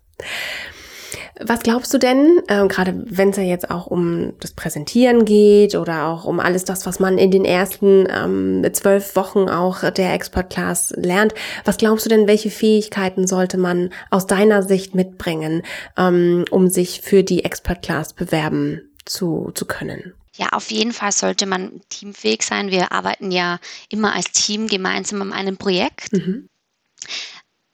Was 1.39 1.61
glaubst 1.61 1.93
du 1.93 1.97
denn, 1.97 2.41
äh, 2.47 2.67
gerade 2.67 3.03
wenn 3.07 3.29
es 3.29 3.37
ja 3.37 3.43
jetzt 3.43 3.71
auch 3.71 3.87
um 3.87 4.33
das 4.39 4.51
Präsentieren 4.51 5.25
geht 5.25 5.75
oder 5.75 6.07
auch 6.07 6.25
um 6.25 6.39
alles 6.39 6.65
das, 6.65 6.85
was 6.85 6.99
man 6.99 7.17
in 7.17 7.31
den 7.31 7.45
ersten 7.45 8.07
ähm, 8.09 8.65
zwölf 8.73 9.15
Wochen 9.15 9.49
auch 9.49 9.89
der 9.91 10.13
Expert 10.13 10.49
Class 10.51 10.93
lernt, 10.95 11.33
was 11.63 11.77
glaubst 11.77 12.05
du 12.05 12.09
denn, 12.09 12.27
welche 12.27 12.49
Fähigkeiten 12.49 13.27
sollte 13.27 13.57
man 13.57 13.91
aus 14.09 14.27
deiner 14.27 14.63
Sicht 14.63 14.93
mitbringen, 14.93 15.63
ähm, 15.97 16.45
um 16.51 16.69
sich 16.69 17.01
für 17.01 17.23
die 17.23 17.45
Expert 17.45 17.81
Class 17.81 18.13
bewerben 18.13 18.81
zu, 19.05 19.51
zu 19.55 19.65
können? 19.65 20.13
Ja, 20.35 20.49
auf 20.49 20.71
jeden 20.71 20.93
Fall 20.93 21.11
sollte 21.11 21.45
man 21.45 21.81
teamfähig 21.89 22.43
sein. 22.43 22.71
Wir 22.71 22.91
arbeiten 22.91 23.31
ja 23.31 23.59
immer 23.89 24.13
als 24.13 24.31
Team 24.31 24.67
gemeinsam 24.67 25.21
an 25.21 25.33
einem 25.33 25.57
Projekt. 25.57 26.13
Mhm. 26.13 26.47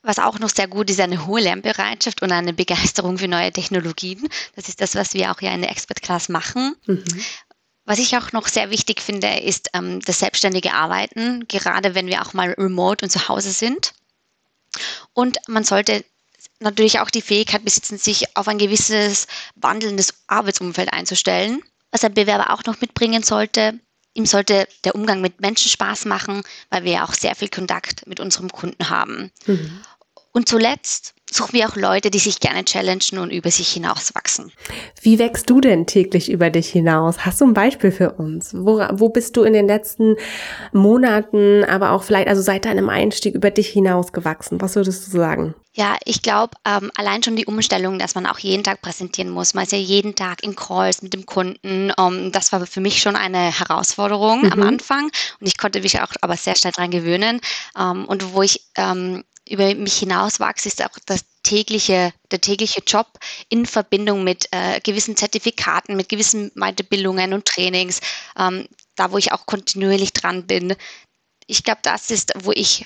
Was 0.08 0.20
auch 0.20 0.40
noch 0.40 0.48
sehr 0.48 0.70
gut 0.70 0.90
ist, 0.90 1.02
eine 1.02 1.28
hohe 1.28 1.42
Lernbereitschaft 1.42 2.22
und 2.22 2.32
eine 2.32 2.54
Begeisterung 2.54 3.18
für 3.18 3.28
neue 3.28 3.52
Technologien. 3.52 4.30
Das 4.56 4.70
ist 4.70 4.80
das, 4.80 4.96
was 4.96 5.14
wir 5.14 5.32
auch 5.32 5.42
ja 5.42 5.54
in 5.54 5.60
der 5.60 5.70
Expert 5.70 6.02
Class 6.02 6.30
machen. 6.30 6.78
Mhm. 6.86 7.04
Was 7.84 8.00
ich 8.00 8.16
auch 8.16 8.32
noch 8.32 8.48
sehr 8.48 8.70
wichtig 8.70 9.02
finde, 9.02 9.28
ist 9.40 9.70
ähm, 9.74 10.00
das 10.00 10.20
selbstständige 10.20 10.74
Arbeiten, 10.74 11.46
gerade 11.50 11.94
wenn 11.94 12.08
wir 12.08 12.22
auch 12.22 12.32
mal 12.32 12.54
remote 12.54 13.04
und 13.04 13.10
zu 13.10 13.28
Hause 13.28 13.52
sind. 13.52 13.96
Und 15.12 15.40
man 15.50 15.66
sollte 15.66 16.06
natürlich 16.62 17.02
auch 17.02 17.10
die 17.10 17.22
Fähigkeit 17.22 17.66
besitzen, 17.66 17.98
sich 17.98 18.38
auf 18.38 18.48
ein 18.48 18.60
gewisses 18.60 19.28
wandelndes 19.56 20.14
Arbeitsumfeld 20.28 20.94
einzustellen. 20.94 21.62
Was 21.92 22.06
ein 22.06 22.14
Bewerber 22.14 22.54
auch 22.54 22.64
noch 22.64 22.80
mitbringen 22.80 23.24
sollte, 23.24 23.78
ihm 24.14 24.26
sollte 24.26 24.70
der 24.86 24.96
Umgang 24.96 25.20
mit 25.20 25.42
Menschen 25.42 25.70
Spaß 25.70 26.06
machen, 26.06 26.44
weil 26.70 26.86
wir 26.86 26.94
ja 26.94 27.04
auch 27.04 27.14
sehr 27.14 27.36
viel 27.36 27.50
Kontakt 27.50 28.08
mit 28.08 28.22
unserem 28.22 28.50
Kunden 28.50 28.90
haben. 28.90 29.32
Mhm. 29.46 29.82
Und 30.32 30.48
zuletzt 30.48 31.14
suchen 31.32 31.54
wir 31.54 31.68
auch 31.68 31.76
Leute, 31.76 32.10
die 32.10 32.20
sich 32.20 32.40
gerne 32.40 32.64
challengen 32.64 33.20
und 33.20 33.32
über 33.32 33.52
sich 33.52 33.70
hinauswachsen. 33.70 34.52
Wie 35.02 35.20
wächst 35.20 35.50
du 35.50 35.60
denn 35.60 35.86
täglich 35.86 36.32
über 36.32 36.50
dich 36.50 36.70
hinaus? 36.70 37.26
Hast 37.26 37.42
du 37.42 37.46
ein 37.46 37.54
Beispiel 37.54 37.92
für 37.92 38.12
uns? 38.14 38.54
Wo, 38.54 38.80
wo 38.92 39.10
bist 39.10 39.36
du 39.36 39.44
in 39.44 39.54
den 39.54 39.68
letzten 39.68 40.16
Monaten, 40.72 41.66
aber 41.66 41.92
auch 41.92 42.04
vielleicht, 42.04 42.28
also 42.28 42.42
seit 42.42 42.66
deinem 42.66 42.90
Einstieg 42.90 43.36
über 43.36 43.52
dich 43.52 43.68
hinaus 43.68 44.14
gewachsen? 44.14 44.62
Was 44.62 44.76
würdest 44.76 45.08
du 45.08 45.18
sagen? 45.18 45.54
Ja, 45.74 45.96
ich 46.06 46.24
glaube, 46.24 46.58
ähm, 46.66 46.92
allein 46.96 47.22
schon 47.22 47.36
die 47.36 47.46
Umstellung, 47.46 48.00
dass 48.00 48.16
man 48.16 48.26
auch 48.26 48.40
jeden 48.40 48.64
Tag 48.64 48.82
präsentieren 48.82 49.30
muss. 49.30 49.54
Man 49.54 49.66
ist 49.66 49.74
ja 49.74 49.78
jeden 49.78 50.16
Tag 50.16 50.44
in 50.44 50.56
Calls 50.56 51.04
mit 51.04 51.14
dem 51.14 51.26
Kunden. 51.28 51.92
Um, 51.98 52.16
ähm, 52.16 52.32
das 52.32 52.52
war 52.52 52.66
für 52.66 52.82
mich 52.82 53.00
schon 53.00 53.16
eine 53.16 53.52
Herausforderung 53.52 54.46
mhm. 54.46 54.54
am 54.54 54.64
Anfang 54.64 55.12
und 55.40 55.48
ich 55.48 55.58
konnte 55.58 55.82
mich 55.82 56.02
auch 56.02 56.14
aber 56.22 56.36
sehr 56.36 56.56
schnell 56.56 56.74
daran 56.76 56.90
gewöhnen. 56.90 57.42
Um, 57.76 57.84
ähm, 57.84 58.06
und 58.06 58.34
wo 58.34 58.42
ich 58.42 58.64
ähm, 58.76 59.24
über 59.50 59.74
mich 59.76 59.98
hinauswachse, 59.98 60.68
ist 60.68 60.84
auch 60.84 60.98
das 61.06 61.26
tägliche, 61.44 62.14
der 62.32 62.42
tägliche 62.42 62.82
Job 62.86 63.08
in 63.50 63.66
Verbindung 63.66 64.24
mit 64.24 64.48
äh, 64.52 64.80
gewissen 64.82 65.16
Zertifikaten, 65.16 65.96
mit 65.96 66.10
gewissen 66.10 66.52
Weiterbildungen 66.56 67.34
und 67.34 67.46
Trainings, 67.46 68.02
ähm, 68.38 68.68
da 68.96 69.12
wo 69.12 69.18
ich 69.18 69.32
auch 69.32 69.46
kontinuierlich 69.46 70.14
dran 70.14 70.46
bin. 70.46 70.76
Ich 71.46 71.64
glaube, 71.64 71.80
das 71.84 72.12
ist, 72.12 72.34
wo 72.44 72.52
ich 72.52 72.86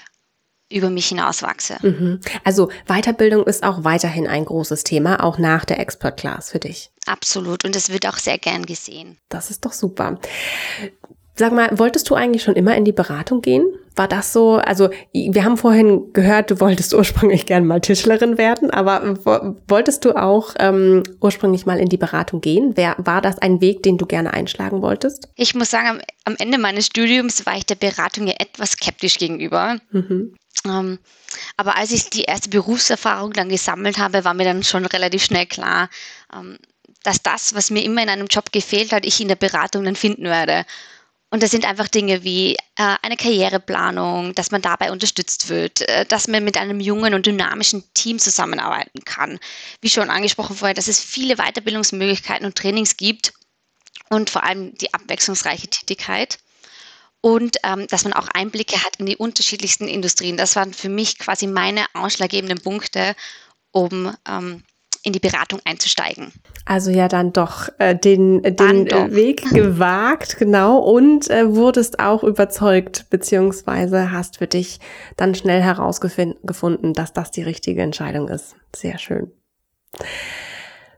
über 0.71 0.89
mich 0.89 1.07
hinauswachse. 1.07 1.77
Mhm. 1.81 2.21
Also 2.43 2.69
Weiterbildung 2.87 3.45
ist 3.45 3.63
auch 3.63 3.83
weiterhin 3.83 4.27
ein 4.27 4.45
großes 4.45 4.83
Thema, 4.83 5.23
auch 5.23 5.37
nach 5.37 5.65
der 5.65 5.79
Expert 5.79 6.17
Class 6.17 6.51
für 6.51 6.59
dich. 6.59 6.91
Absolut 7.05 7.65
und 7.65 7.75
es 7.75 7.89
wird 7.91 8.07
auch 8.07 8.17
sehr 8.17 8.37
gern 8.37 8.65
gesehen. 8.65 9.17
Das 9.29 9.49
ist 9.49 9.65
doch 9.65 9.73
super. 9.73 10.19
Sag 11.35 11.51
mal, 11.53 11.77
wolltest 11.77 12.09
du 12.09 12.15
eigentlich 12.15 12.43
schon 12.43 12.55
immer 12.55 12.75
in 12.75 12.85
die 12.85 12.91
Beratung 12.91 13.41
gehen? 13.41 13.65
War 13.95 14.07
das 14.07 14.31
so? 14.31 14.55
Also, 14.55 14.89
wir 15.13 15.43
haben 15.43 15.57
vorhin 15.57 16.13
gehört, 16.13 16.51
du 16.51 16.59
wolltest 16.59 16.93
ursprünglich 16.95 17.45
gerne 17.45 17.65
mal 17.65 17.81
Tischlerin 17.81 18.37
werden, 18.37 18.71
aber 18.71 19.15
wolltest 19.67 20.05
du 20.05 20.15
auch 20.15 20.53
ähm, 20.59 21.03
ursprünglich 21.19 21.65
mal 21.65 21.79
in 21.79 21.89
die 21.89 21.97
Beratung 21.97 22.41
gehen? 22.41 22.73
Wer, 22.75 22.95
war 22.97 23.21
das 23.21 23.37
ein 23.39 23.61
Weg, 23.61 23.83
den 23.83 23.97
du 23.97 24.05
gerne 24.05 24.33
einschlagen 24.33 24.81
wolltest? 24.81 25.29
Ich 25.35 25.55
muss 25.55 25.71
sagen, 25.71 25.87
am, 25.89 25.99
am 26.25 26.35
Ende 26.39 26.57
meines 26.57 26.85
Studiums 26.87 27.45
war 27.45 27.57
ich 27.57 27.65
der 27.65 27.75
Beratung 27.75 28.27
ja 28.27 28.35
etwas 28.39 28.71
skeptisch 28.71 29.17
gegenüber. 29.17 29.77
Mhm. 29.91 30.35
Ähm, 30.65 30.99
aber 31.57 31.77
als 31.77 31.91
ich 31.91 32.09
die 32.09 32.23
erste 32.23 32.49
Berufserfahrung 32.49 33.33
dann 33.33 33.49
gesammelt 33.49 33.97
habe, 33.97 34.23
war 34.23 34.33
mir 34.33 34.43
dann 34.43 34.63
schon 34.63 34.85
relativ 34.85 35.23
schnell 35.23 35.45
klar, 35.45 35.89
ähm, 36.33 36.57
dass 37.03 37.23
das, 37.23 37.55
was 37.55 37.71
mir 37.71 37.83
immer 37.83 38.03
in 38.03 38.09
einem 38.09 38.27
Job 38.27 38.51
gefehlt 38.51 38.91
hat, 38.91 39.05
ich 39.05 39.19
in 39.21 39.27
der 39.27 39.35
Beratung 39.35 39.83
dann 39.83 39.95
finden 39.95 40.25
werde. 40.25 40.65
Und 41.33 41.41
das 41.41 41.51
sind 41.51 41.65
einfach 41.65 41.87
Dinge 41.87 42.25
wie 42.25 42.55
äh, 42.75 42.95
eine 43.01 43.15
Karriereplanung, 43.15 44.35
dass 44.35 44.51
man 44.51 44.61
dabei 44.61 44.91
unterstützt 44.91 45.47
wird, 45.47 45.79
äh, 45.87 46.05
dass 46.05 46.27
man 46.27 46.43
mit 46.43 46.57
einem 46.57 46.81
jungen 46.81 47.13
und 47.13 47.25
dynamischen 47.25 47.85
Team 47.93 48.19
zusammenarbeiten 48.19 49.05
kann. 49.05 49.39
Wie 49.79 49.89
schon 49.89 50.09
angesprochen 50.09 50.57
vorher, 50.57 50.75
dass 50.75 50.89
es 50.89 50.99
viele 50.99 51.37
Weiterbildungsmöglichkeiten 51.37 52.45
und 52.45 52.57
Trainings 52.57 52.97
gibt 52.97 53.33
und 54.09 54.29
vor 54.29 54.43
allem 54.43 54.75
die 54.77 54.93
abwechslungsreiche 54.93 55.69
Tätigkeit. 55.69 56.37
Und 57.21 57.57
ähm, 57.63 57.87
dass 57.87 58.03
man 58.03 58.13
auch 58.13 58.27
Einblicke 58.33 58.83
hat 58.83 58.97
in 58.97 59.05
die 59.05 59.15
unterschiedlichsten 59.15 59.87
Industrien. 59.87 60.35
Das 60.35 60.57
waren 60.57 60.73
für 60.73 60.89
mich 60.89 61.17
quasi 61.17 61.47
meine 61.47 61.85
ausschlaggebenden 61.93 62.59
Punkte, 62.59 63.15
um 63.71 64.13
ähm, 64.27 64.63
in 65.03 65.13
die 65.13 65.19
Beratung 65.19 65.59
einzusteigen. 65.65 66.31
Also 66.65 66.91
ja, 66.91 67.07
dann 67.07 67.33
doch 67.33 67.69
äh, 67.79 67.95
den, 67.95 68.41
den 68.43 68.85
doch. 68.85 69.11
Weg 69.11 69.49
gewagt, 69.49 70.37
genau, 70.37 70.77
und 70.77 71.29
äh, 71.29 71.53
wurdest 71.55 71.99
auch 71.99 72.23
überzeugt, 72.23 73.07
beziehungsweise 73.09 74.11
hast 74.11 74.37
für 74.37 74.47
dich 74.47 74.79
dann 75.17 75.33
schnell 75.35 75.61
herausgefunden, 75.61 76.93
dass 76.93 77.13
das 77.13 77.31
die 77.31 77.43
richtige 77.43 77.81
Entscheidung 77.81 78.29
ist. 78.29 78.55
Sehr 78.75 78.97
schön. 78.99 79.31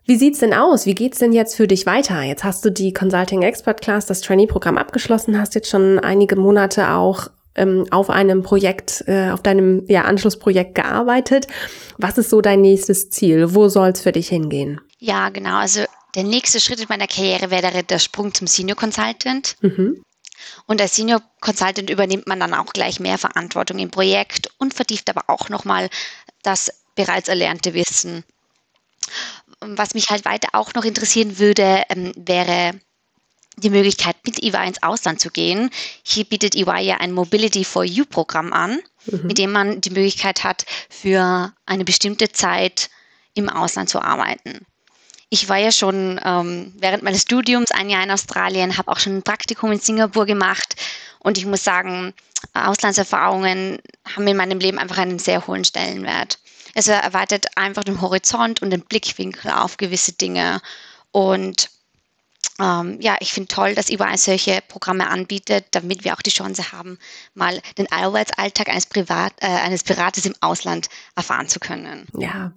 Wie 0.05 0.17
sieht's 0.17 0.39
denn 0.39 0.53
aus? 0.53 0.85
Wie 0.85 0.95
geht's 0.95 1.19
denn 1.19 1.31
jetzt 1.31 1.55
für 1.55 1.67
dich 1.67 1.85
weiter? 1.85 2.21
Jetzt 2.23 2.43
hast 2.43 2.65
du 2.65 2.71
die 2.71 2.93
Consulting 2.93 3.41
Expert 3.41 3.79
Class, 3.79 4.05
das 4.05 4.19
Trainee-Programm 4.19 4.77
abgeschlossen, 4.77 5.39
hast 5.39 5.55
jetzt 5.55 5.69
schon 5.69 5.97
einige 5.97 6.35
Monate 6.35 6.89
auch 6.89 7.29
ähm, 7.55 7.85
auf 7.91 8.09
einem 8.09 8.43
Projekt, 8.43 9.03
äh, 9.07 9.31
auf 9.31 9.41
deinem 9.41 9.83
ja, 9.87 10.03
Anschlussprojekt 10.03 10.75
gearbeitet. 10.75 11.47
Was 11.97 12.17
ist 12.17 12.29
so 12.29 12.41
dein 12.41 12.61
nächstes 12.61 13.09
Ziel? 13.09 13.53
Wo 13.53 13.69
soll 13.69 13.89
es 13.89 14.01
für 14.01 14.11
dich 14.11 14.29
hingehen? 14.29 14.81
Ja, 14.99 15.29
genau. 15.29 15.57
Also 15.57 15.81
der 16.15 16.23
nächste 16.23 16.59
Schritt 16.59 16.79
in 16.79 16.87
meiner 16.89 17.07
Karriere 17.07 17.49
wäre 17.51 17.83
der 17.83 17.99
Sprung 17.99 18.33
zum 18.33 18.47
Senior 18.47 18.77
Consultant. 18.77 19.55
Mhm. 19.61 20.03
Und 20.65 20.81
als 20.81 20.95
Senior 20.95 21.21
Consultant 21.41 21.89
übernimmt 21.89 22.27
man 22.27 22.39
dann 22.39 22.53
auch 22.53 22.73
gleich 22.73 22.99
mehr 22.99 23.17
Verantwortung 23.17 23.79
im 23.79 23.91
Projekt 23.91 24.51
und 24.57 24.73
vertieft 24.73 25.09
aber 25.09 25.23
auch 25.27 25.49
nochmal 25.49 25.89
das 26.41 26.71
bereits 26.95 27.29
erlernte 27.29 27.73
Wissen. 27.73 28.23
Was 29.59 29.93
mich 29.93 30.07
halt 30.09 30.25
weiter 30.25 30.49
auch 30.53 30.73
noch 30.73 30.83
interessieren 30.83 31.39
würde, 31.39 31.83
ähm, 31.89 32.11
wäre 32.15 32.73
die 33.57 33.69
Möglichkeit, 33.69 34.15
mit 34.25 34.41
EY 34.41 34.67
ins 34.67 34.81
Ausland 34.81 35.19
zu 35.19 35.29
gehen. 35.29 35.69
Hier 36.03 36.25
bietet 36.25 36.55
EY 36.55 36.81
ja 36.81 36.97
ein 36.97 37.11
Mobility 37.11 37.63
for 37.63 37.83
You 37.83 38.05
Programm 38.05 38.51
an, 38.51 38.79
mhm. 39.05 39.21
mit 39.23 39.37
dem 39.37 39.51
man 39.51 39.81
die 39.81 39.91
Möglichkeit 39.91 40.43
hat, 40.43 40.65
für 40.89 41.53
eine 41.65 41.85
bestimmte 41.85 42.31
Zeit 42.31 42.89
im 43.35 43.49
Ausland 43.49 43.89
zu 43.89 44.01
arbeiten. 44.01 44.65
Ich 45.29 45.49
war 45.49 45.57
ja 45.57 45.71
schon 45.71 46.19
ähm, 46.23 46.73
während 46.77 47.03
meines 47.03 47.23
Studiums 47.23 47.71
ein 47.71 47.89
Jahr 47.89 48.03
in 48.03 48.11
Australien, 48.11 48.77
habe 48.77 48.91
auch 48.91 48.99
schon 48.99 49.17
ein 49.17 49.23
Praktikum 49.23 49.71
in 49.71 49.79
Singapur 49.79 50.25
gemacht 50.25 50.75
und 51.19 51.37
ich 51.37 51.45
muss 51.45 51.63
sagen, 51.63 52.13
Auslandserfahrungen 52.53 53.79
haben 54.15 54.27
in 54.27 54.37
meinem 54.37 54.59
Leben 54.59 54.77
einfach 54.77 54.97
einen 54.97 55.17
sehr 55.17 55.47
hohen 55.47 55.63
Stellenwert. 55.63 56.37
Es 56.75 56.87
erweitert 56.87 57.47
einfach 57.55 57.83
den 57.83 58.01
Horizont 58.01 58.61
und 58.61 58.71
den 58.71 58.81
Blickwinkel 58.81 59.51
auf 59.51 59.77
gewisse 59.77 60.13
Dinge 60.13 60.61
und 61.11 61.69
ähm, 62.59 62.97
ja, 63.01 63.15
ich 63.19 63.31
finde 63.31 63.47
toll, 63.47 63.73
dass 63.73 63.89
EY 63.89 64.15
solche 64.17 64.59
Programme 64.67 65.09
anbietet, 65.09 65.65
damit 65.71 66.03
wir 66.03 66.13
auch 66.13 66.21
die 66.21 66.29
Chance 66.29 66.71
haben, 66.71 66.99
mal 67.33 67.59
den 67.77 67.91
Arbeitsalltag 67.91 68.69
eines, 68.69 68.85
Privat, 68.85 69.33
äh, 69.41 69.47
eines 69.47 69.83
Pirates 69.83 70.25
im 70.25 70.35
Ausland 70.39 70.87
erfahren 71.15 71.47
zu 71.47 71.59
können. 71.59 72.05
Ja, 72.15 72.51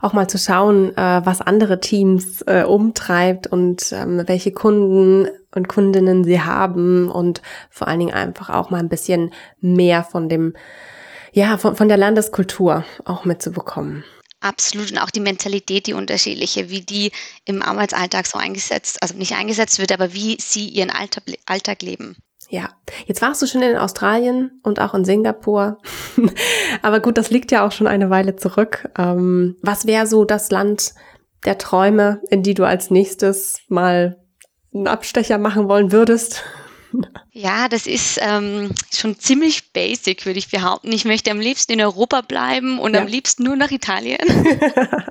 auch 0.00 0.14
mal 0.14 0.28
zu 0.28 0.38
schauen, 0.38 0.96
äh, 0.96 1.20
was 1.24 1.42
andere 1.42 1.80
Teams 1.80 2.42
äh, 2.42 2.62
umtreibt 2.62 3.46
und 3.46 3.92
ähm, 3.92 4.22
welche 4.26 4.52
Kunden 4.52 5.28
und 5.54 5.68
Kundinnen 5.68 6.24
sie 6.24 6.40
haben 6.40 7.10
und 7.10 7.42
vor 7.70 7.88
allen 7.88 8.00
Dingen 8.00 8.14
einfach 8.14 8.48
auch 8.50 8.70
mal 8.70 8.78
ein 8.78 8.88
bisschen 8.88 9.32
mehr 9.60 10.02
von 10.02 10.30
dem, 10.30 10.54
ja, 11.32 11.58
von, 11.58 11.76
von 11.76 11.88
der 11.88 11.98
Landeskultur 11.98 12.84
auch 13.04 13.26
mitzubekommen. 13.26 14.04
Absolut. 14.40 14.92
Und 14.92 14.98
auch 14.98 15.10
die 15.10 15.20
Mentalität, 15.20 15.86
die 15.86 15.94
unterschiedliche, 15.94 16.70
wie 16.70 16.82
die 16.82 17.10
im 17.44 17.62
Arbeitsalltag 17.62 18.26
so 18.26 18.38
eingesetzt, 18.38 18.98
also 19.00 19.14
nicht 19.14 19.34
eingesetzt 19.34 19.78
wird, 19.78 19.92
aber 19.92 20.12
wie 20.12 20.36
sie 20.40 20.68
ihren 20.68 20.90
Alltag, 20.90 21.24
Alltag 21.46 21.82
leben. 21.82 22.16
Ja, 22.48 22.68
jetzt 23.06 23.22
warst 23.22 23.42
du 23.42 23.46
schon 23.46 23.62
in 23.62 23.76
Australien 23.76 24.60
und 24.62 24.78
auch 24.78 24.94
in 24.94 25.04
Singapur. 25.04 25.78
aber 26.82 27.00
gut, 27.00 27.18
das 27.18 27.30
liegt 27.30 27.50
ja 27.50 27.66
auch 27.66 27.72
schon 27.72 27.88
eine 27.88 28.10
Weile 28.10 28.36
zurück. 28.36 28.88
Ähm, 28.96 29.56
was 29.62 29.86
wäre 29.86 30.06
so 30.06 30.24
das 30.24 30.50
Land 30.50 30.94
der 31.44 31.58
Träume, 31.58 32.20
in 32.30 32.42
die 32.42 32.54
du 32.54 32.64
als 32.64 32.90
nächstes 32.90 33.60
mal 33.68 34.22
einen 34.72 34.86
Abstecher 34.86 35.38
machen 35.38 35.68
wollen 35.68 35.90
würdest? 35.90 36.44
Ja, 37.32 37.68
das 37.68 37.86
ist 37.86 38.18
ähm, 38.22 38.70
schon 38.92 39.18
ziemlich 39.18 39.72
basic, 39.72 40.24
würde 40.24 40.38
ich 40.38 40.50
behaupten. 40.50 40.92
Ich 40.92 41.04
möchte 41.04 41.30
am 41.30 41.40
liebsten 41.40 41.72
in 41.72 41.80
Europa 41.80 42.22
bleiben 42.22 42.78
und 42.78 42.94
ja. 42.94 43.00
am 43.00 43.06
liebsten 43.06 43.42
nur 43.44 43.56
nach 43.56 43.70
Italien. 43.70 44.18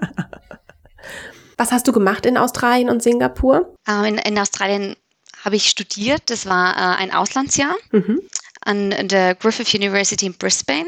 Was 1.58 1.72
hast 1.72 1.88
du 1.88 1.94
gemacht 1.94 2.26
in 2.26 2.38
Australien 2.38 2.90
und 2.90 3.02
Singapur? 3.04 3.76
Ähm, 3.88 4.04
in, 4.06 4.18
in, 4.18 4.40
Australien 4.40 4.96
habe 5.44 5.56
ich 5.56 5.70
studiert. 5.70 6.24
Das 6.30 6.46
war 6.46 6.76
äh, 6.76 6.98
ein 6.98 7.14
Auslandsjahr 7.14 7.76
mhm. 7.92 8.22
an 8.62 9.08
der 9.08 9.36
Griffith 9.36 9.74
University 9.74 10.26
in 10.26 10.34
Brisbane. 10.34 10.88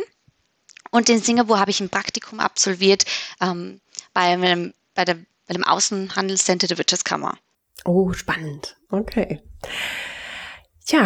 Und 0.91 1.09
in 1.09 1.21
Singapur 1.21 1.59
habe 1.59 1.71
ich 1.71 1.79
ein 1.79 1.89
Praktikum 1.89 2.39
absolviert 2.39 3.05
ähm, 3.41 3.79
bei, 4.13 4.21
einem, 4.21 4.73
bei, 4.95 5.05
der, 5.05 5.17
bei 5.47 5.53
dem 5.53 5.63
Außenhandelscenter 5.63 6.67
der 6.67 6.77
Wirtschaftskammer. 6.77 7.37
Oh, 7.85 8.11
spannend. 8.13 8.75
Okay. 8.89 9.41
Tja, 10.87 11.05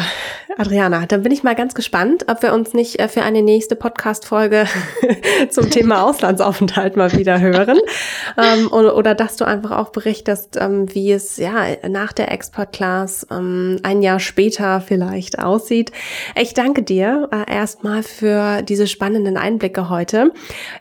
Adriana, 0.59 1.07
dann 1.07 1.23
bin 1.23 1.31
ich 1.31 1.41
mal 1.41 1.55
ganz 1.55 1.73
gespannt, 1.73 2.25
ob 2.27 2.43
wir 2.43 2.53
uns 2.53 2.75
nicht 2.75 2.99
äh, 2.99 3.07
für 3.07 3.23
eine 3.23 3.41
nächste 3.41 3.75
Podcast-Folge 3.75 4.65
zum 5.49 5.71
Thema 5.71 6.03
Auslandsaufenthalt 6.07 6.97
mal 6.97 7.11
wieder 7.13 7.39
hören. 7.39 7.79
Ähm, 8.37 8.71
oder, 8.71 8.95
oder, 8.95 9.15
dass 9.15 9.37
du 9.37 9.45
einfach 9.45 9.71
auch 9.71 9.89
berichtest, 9.89 10.55
ähm, 10.61 10.93
wie 10.93 11.11
es 11.11 11.37
ja 11.37 11.65
nach 11.89 12.13
der 12.13 12.31
Export-Class 12.31 13.25
ähm, 13.31 13.79
ein 13.81 14.03
Jahr 14.03 14.19
später 14.19 14.81
vielleicht 14.81 15.39
aussieht. 15.39 15.91
Ich 16.39 16.53
danke 16.53 16.83
dir 16.83 17.29
äh, 17.31 17.51
erstmal 17.51 18.03
für 18.03 18.61
diese 18.61 18.85
spannenden 18.85 19.35
Einblicke 19.35 19.89
heute 19.89 20.31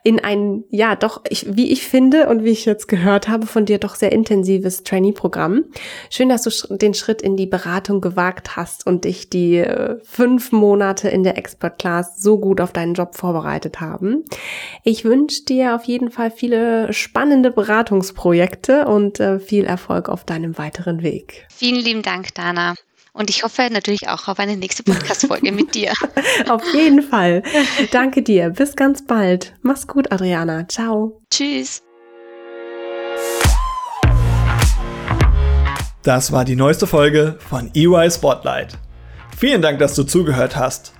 in 0.02 0.22
ein, 0.22 0.64
ja, 0.68 0.94
doch, 0.94 1.22
ich, 1.30 1.56
wie 1.56 1.72
ich 1.72 1.86
finde 1.86 2.28
und 2.28 2.44
wie 2.44 2.50
ich 2.50 2.66
jetzt 2.66 2.86
gehört 2.86 3.28
habe, 3.28 3.46
von 3.46 3.64
dir 3.64 3.78
doch 3.78 3.94
sehr 3.94 4.12
intensives 4.12 4.82
Trainee-Programm. 4.82 5.64
Schön, 6.10 6.28
dass 6.28 6.42
du 6.42 6.76
den 6.76 6.92
Schritt 6.92 7.22
in 7.22 7.38
die 7.38 7.46
Beratung 7.46 8.02
gewagt 8.02 8.56
hast 8.56 8.89
und 8.90 9.04
dich 9.04 9.30
die 9.30 9.56
äh, 9.56 9.98
fünf 10.02 10.52
Monate 10.52 11.08
in 11.08 11.22
der 11.22 11.38
Expert 11.38 11.78
Class 11.78 12.20
so 12.20 12.38
gut 12.38 12.60
auf 12.60 12.72
deinen 12.72 12.94
Job 12.94 13.16
vorbereitet 13.16 13.80
haben. 13.80 14.24
Ich 14.84 15.04
wünsche 15.04 15.44
dir 15.44 15.74
auf 15.74 15.84
jeden 15.84 16.10
Fall 16.10 16.30
viele 16.30 16.92
spannende 16.92 17.50
Beratungsprojekte 17.50 18.86
und 18.86 19.20
äh, 19.20 19.38
viel 19.38 19.64
Erfolg 19.64 20.08
auf 20.08 20.24
deinem 20.24 20.58
weiteren 20.58 21.02
Weg. 21.02 21.46
Vielen 21.54 21.80
lieben 21.80 22.02
Dank, 22.02 22.34
Dana. 22.34 22.74
Und 23.12 23.30
ich 23.30 23.42
hoffe 23.42 23.68
natürlich 23.70 24.08
auch 24.08 24.28
auf 24.28 24.38
eine 24.38 24.56
nächste 24.56 24.82
Podcast-Folge 24.82 25.52
mit 25.52 25.74
dir. 25.74 25.92
auf 26.48 26.62
jeden 26.74 27.02
Fall. 27.02 27.42
Danke 27.90 28.22
dir. 28.22 28.50
Bis 28.50 28.76
ganz 28.76 29.04
bald. 29.04 29.54
Mach's 29.62 29.86
gut, 29.86 30.12
Adriana. 30.12 30.68
Ciao. 30.68 31.20
Tschüss. 31.30 31.82
Das 36.02 36.32
war 36.32 36.46
die 36.46 36.56
neueste 36.56 36.86
Folge 36.86 37.36
von 37.50 37.70
EY 37.74 38.10
Spotlight. 38.10 38.78
Vielen 39.36 39.60
Dank, 39.60 39.78
dass 39.80 39.94
du 39.94 40.02
zugehört 40.02 40.56
hast. 40.56 40.94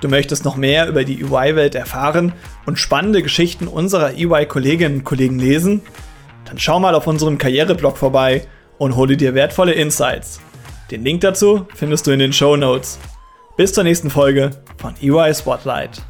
Du 0.00 0.08
möchtest 0.08 0.44
noch 0.44 0.56
mehr 0.56 0.88
über 0.88 1.04
die 1.04 1.22
EY-Welt 1.22 1.76
erfahren 1.76 2.32
und 2.66 2.76
spannende 2.76 3.22
Geschichten 3.22 3.68
unserer 3.68 4.14
EY-Kolleginnen 4.14 4.98
und 4.98 5.04
Kollegen 5.04 5.38
lesen? 5.38 5.82
Dann 6.44 6.58
schau 6.58 6.80
mal 6.80 6.96
auf 6.96 7.06
unserem 7.06 7.38
Karriereblog 7.38 7.96
vorbei 7.96 8.48
und 8.78 8.96
hole 8.96 9.16
dir 9.16 9.34
wertvolle 9.34 9.74
Insights. 9.74 10.40
Den 10.90 11.04
Link 11.04 11.20
dazu 11.20 11.68
findest 11.76 12.08
du 12.08 12.10
in 12.10 12.18
den 12.18 12.32
Show 12.32 12.56
Notes. 12.56 12.98
Bis 13.56 13.72
zur 13.72 13.84
nächsten 13.84 14.10
Folge 14.10 14.50
von 14.76 14.94
EY 15.00 15.32
Spotlight. 15.34 16.02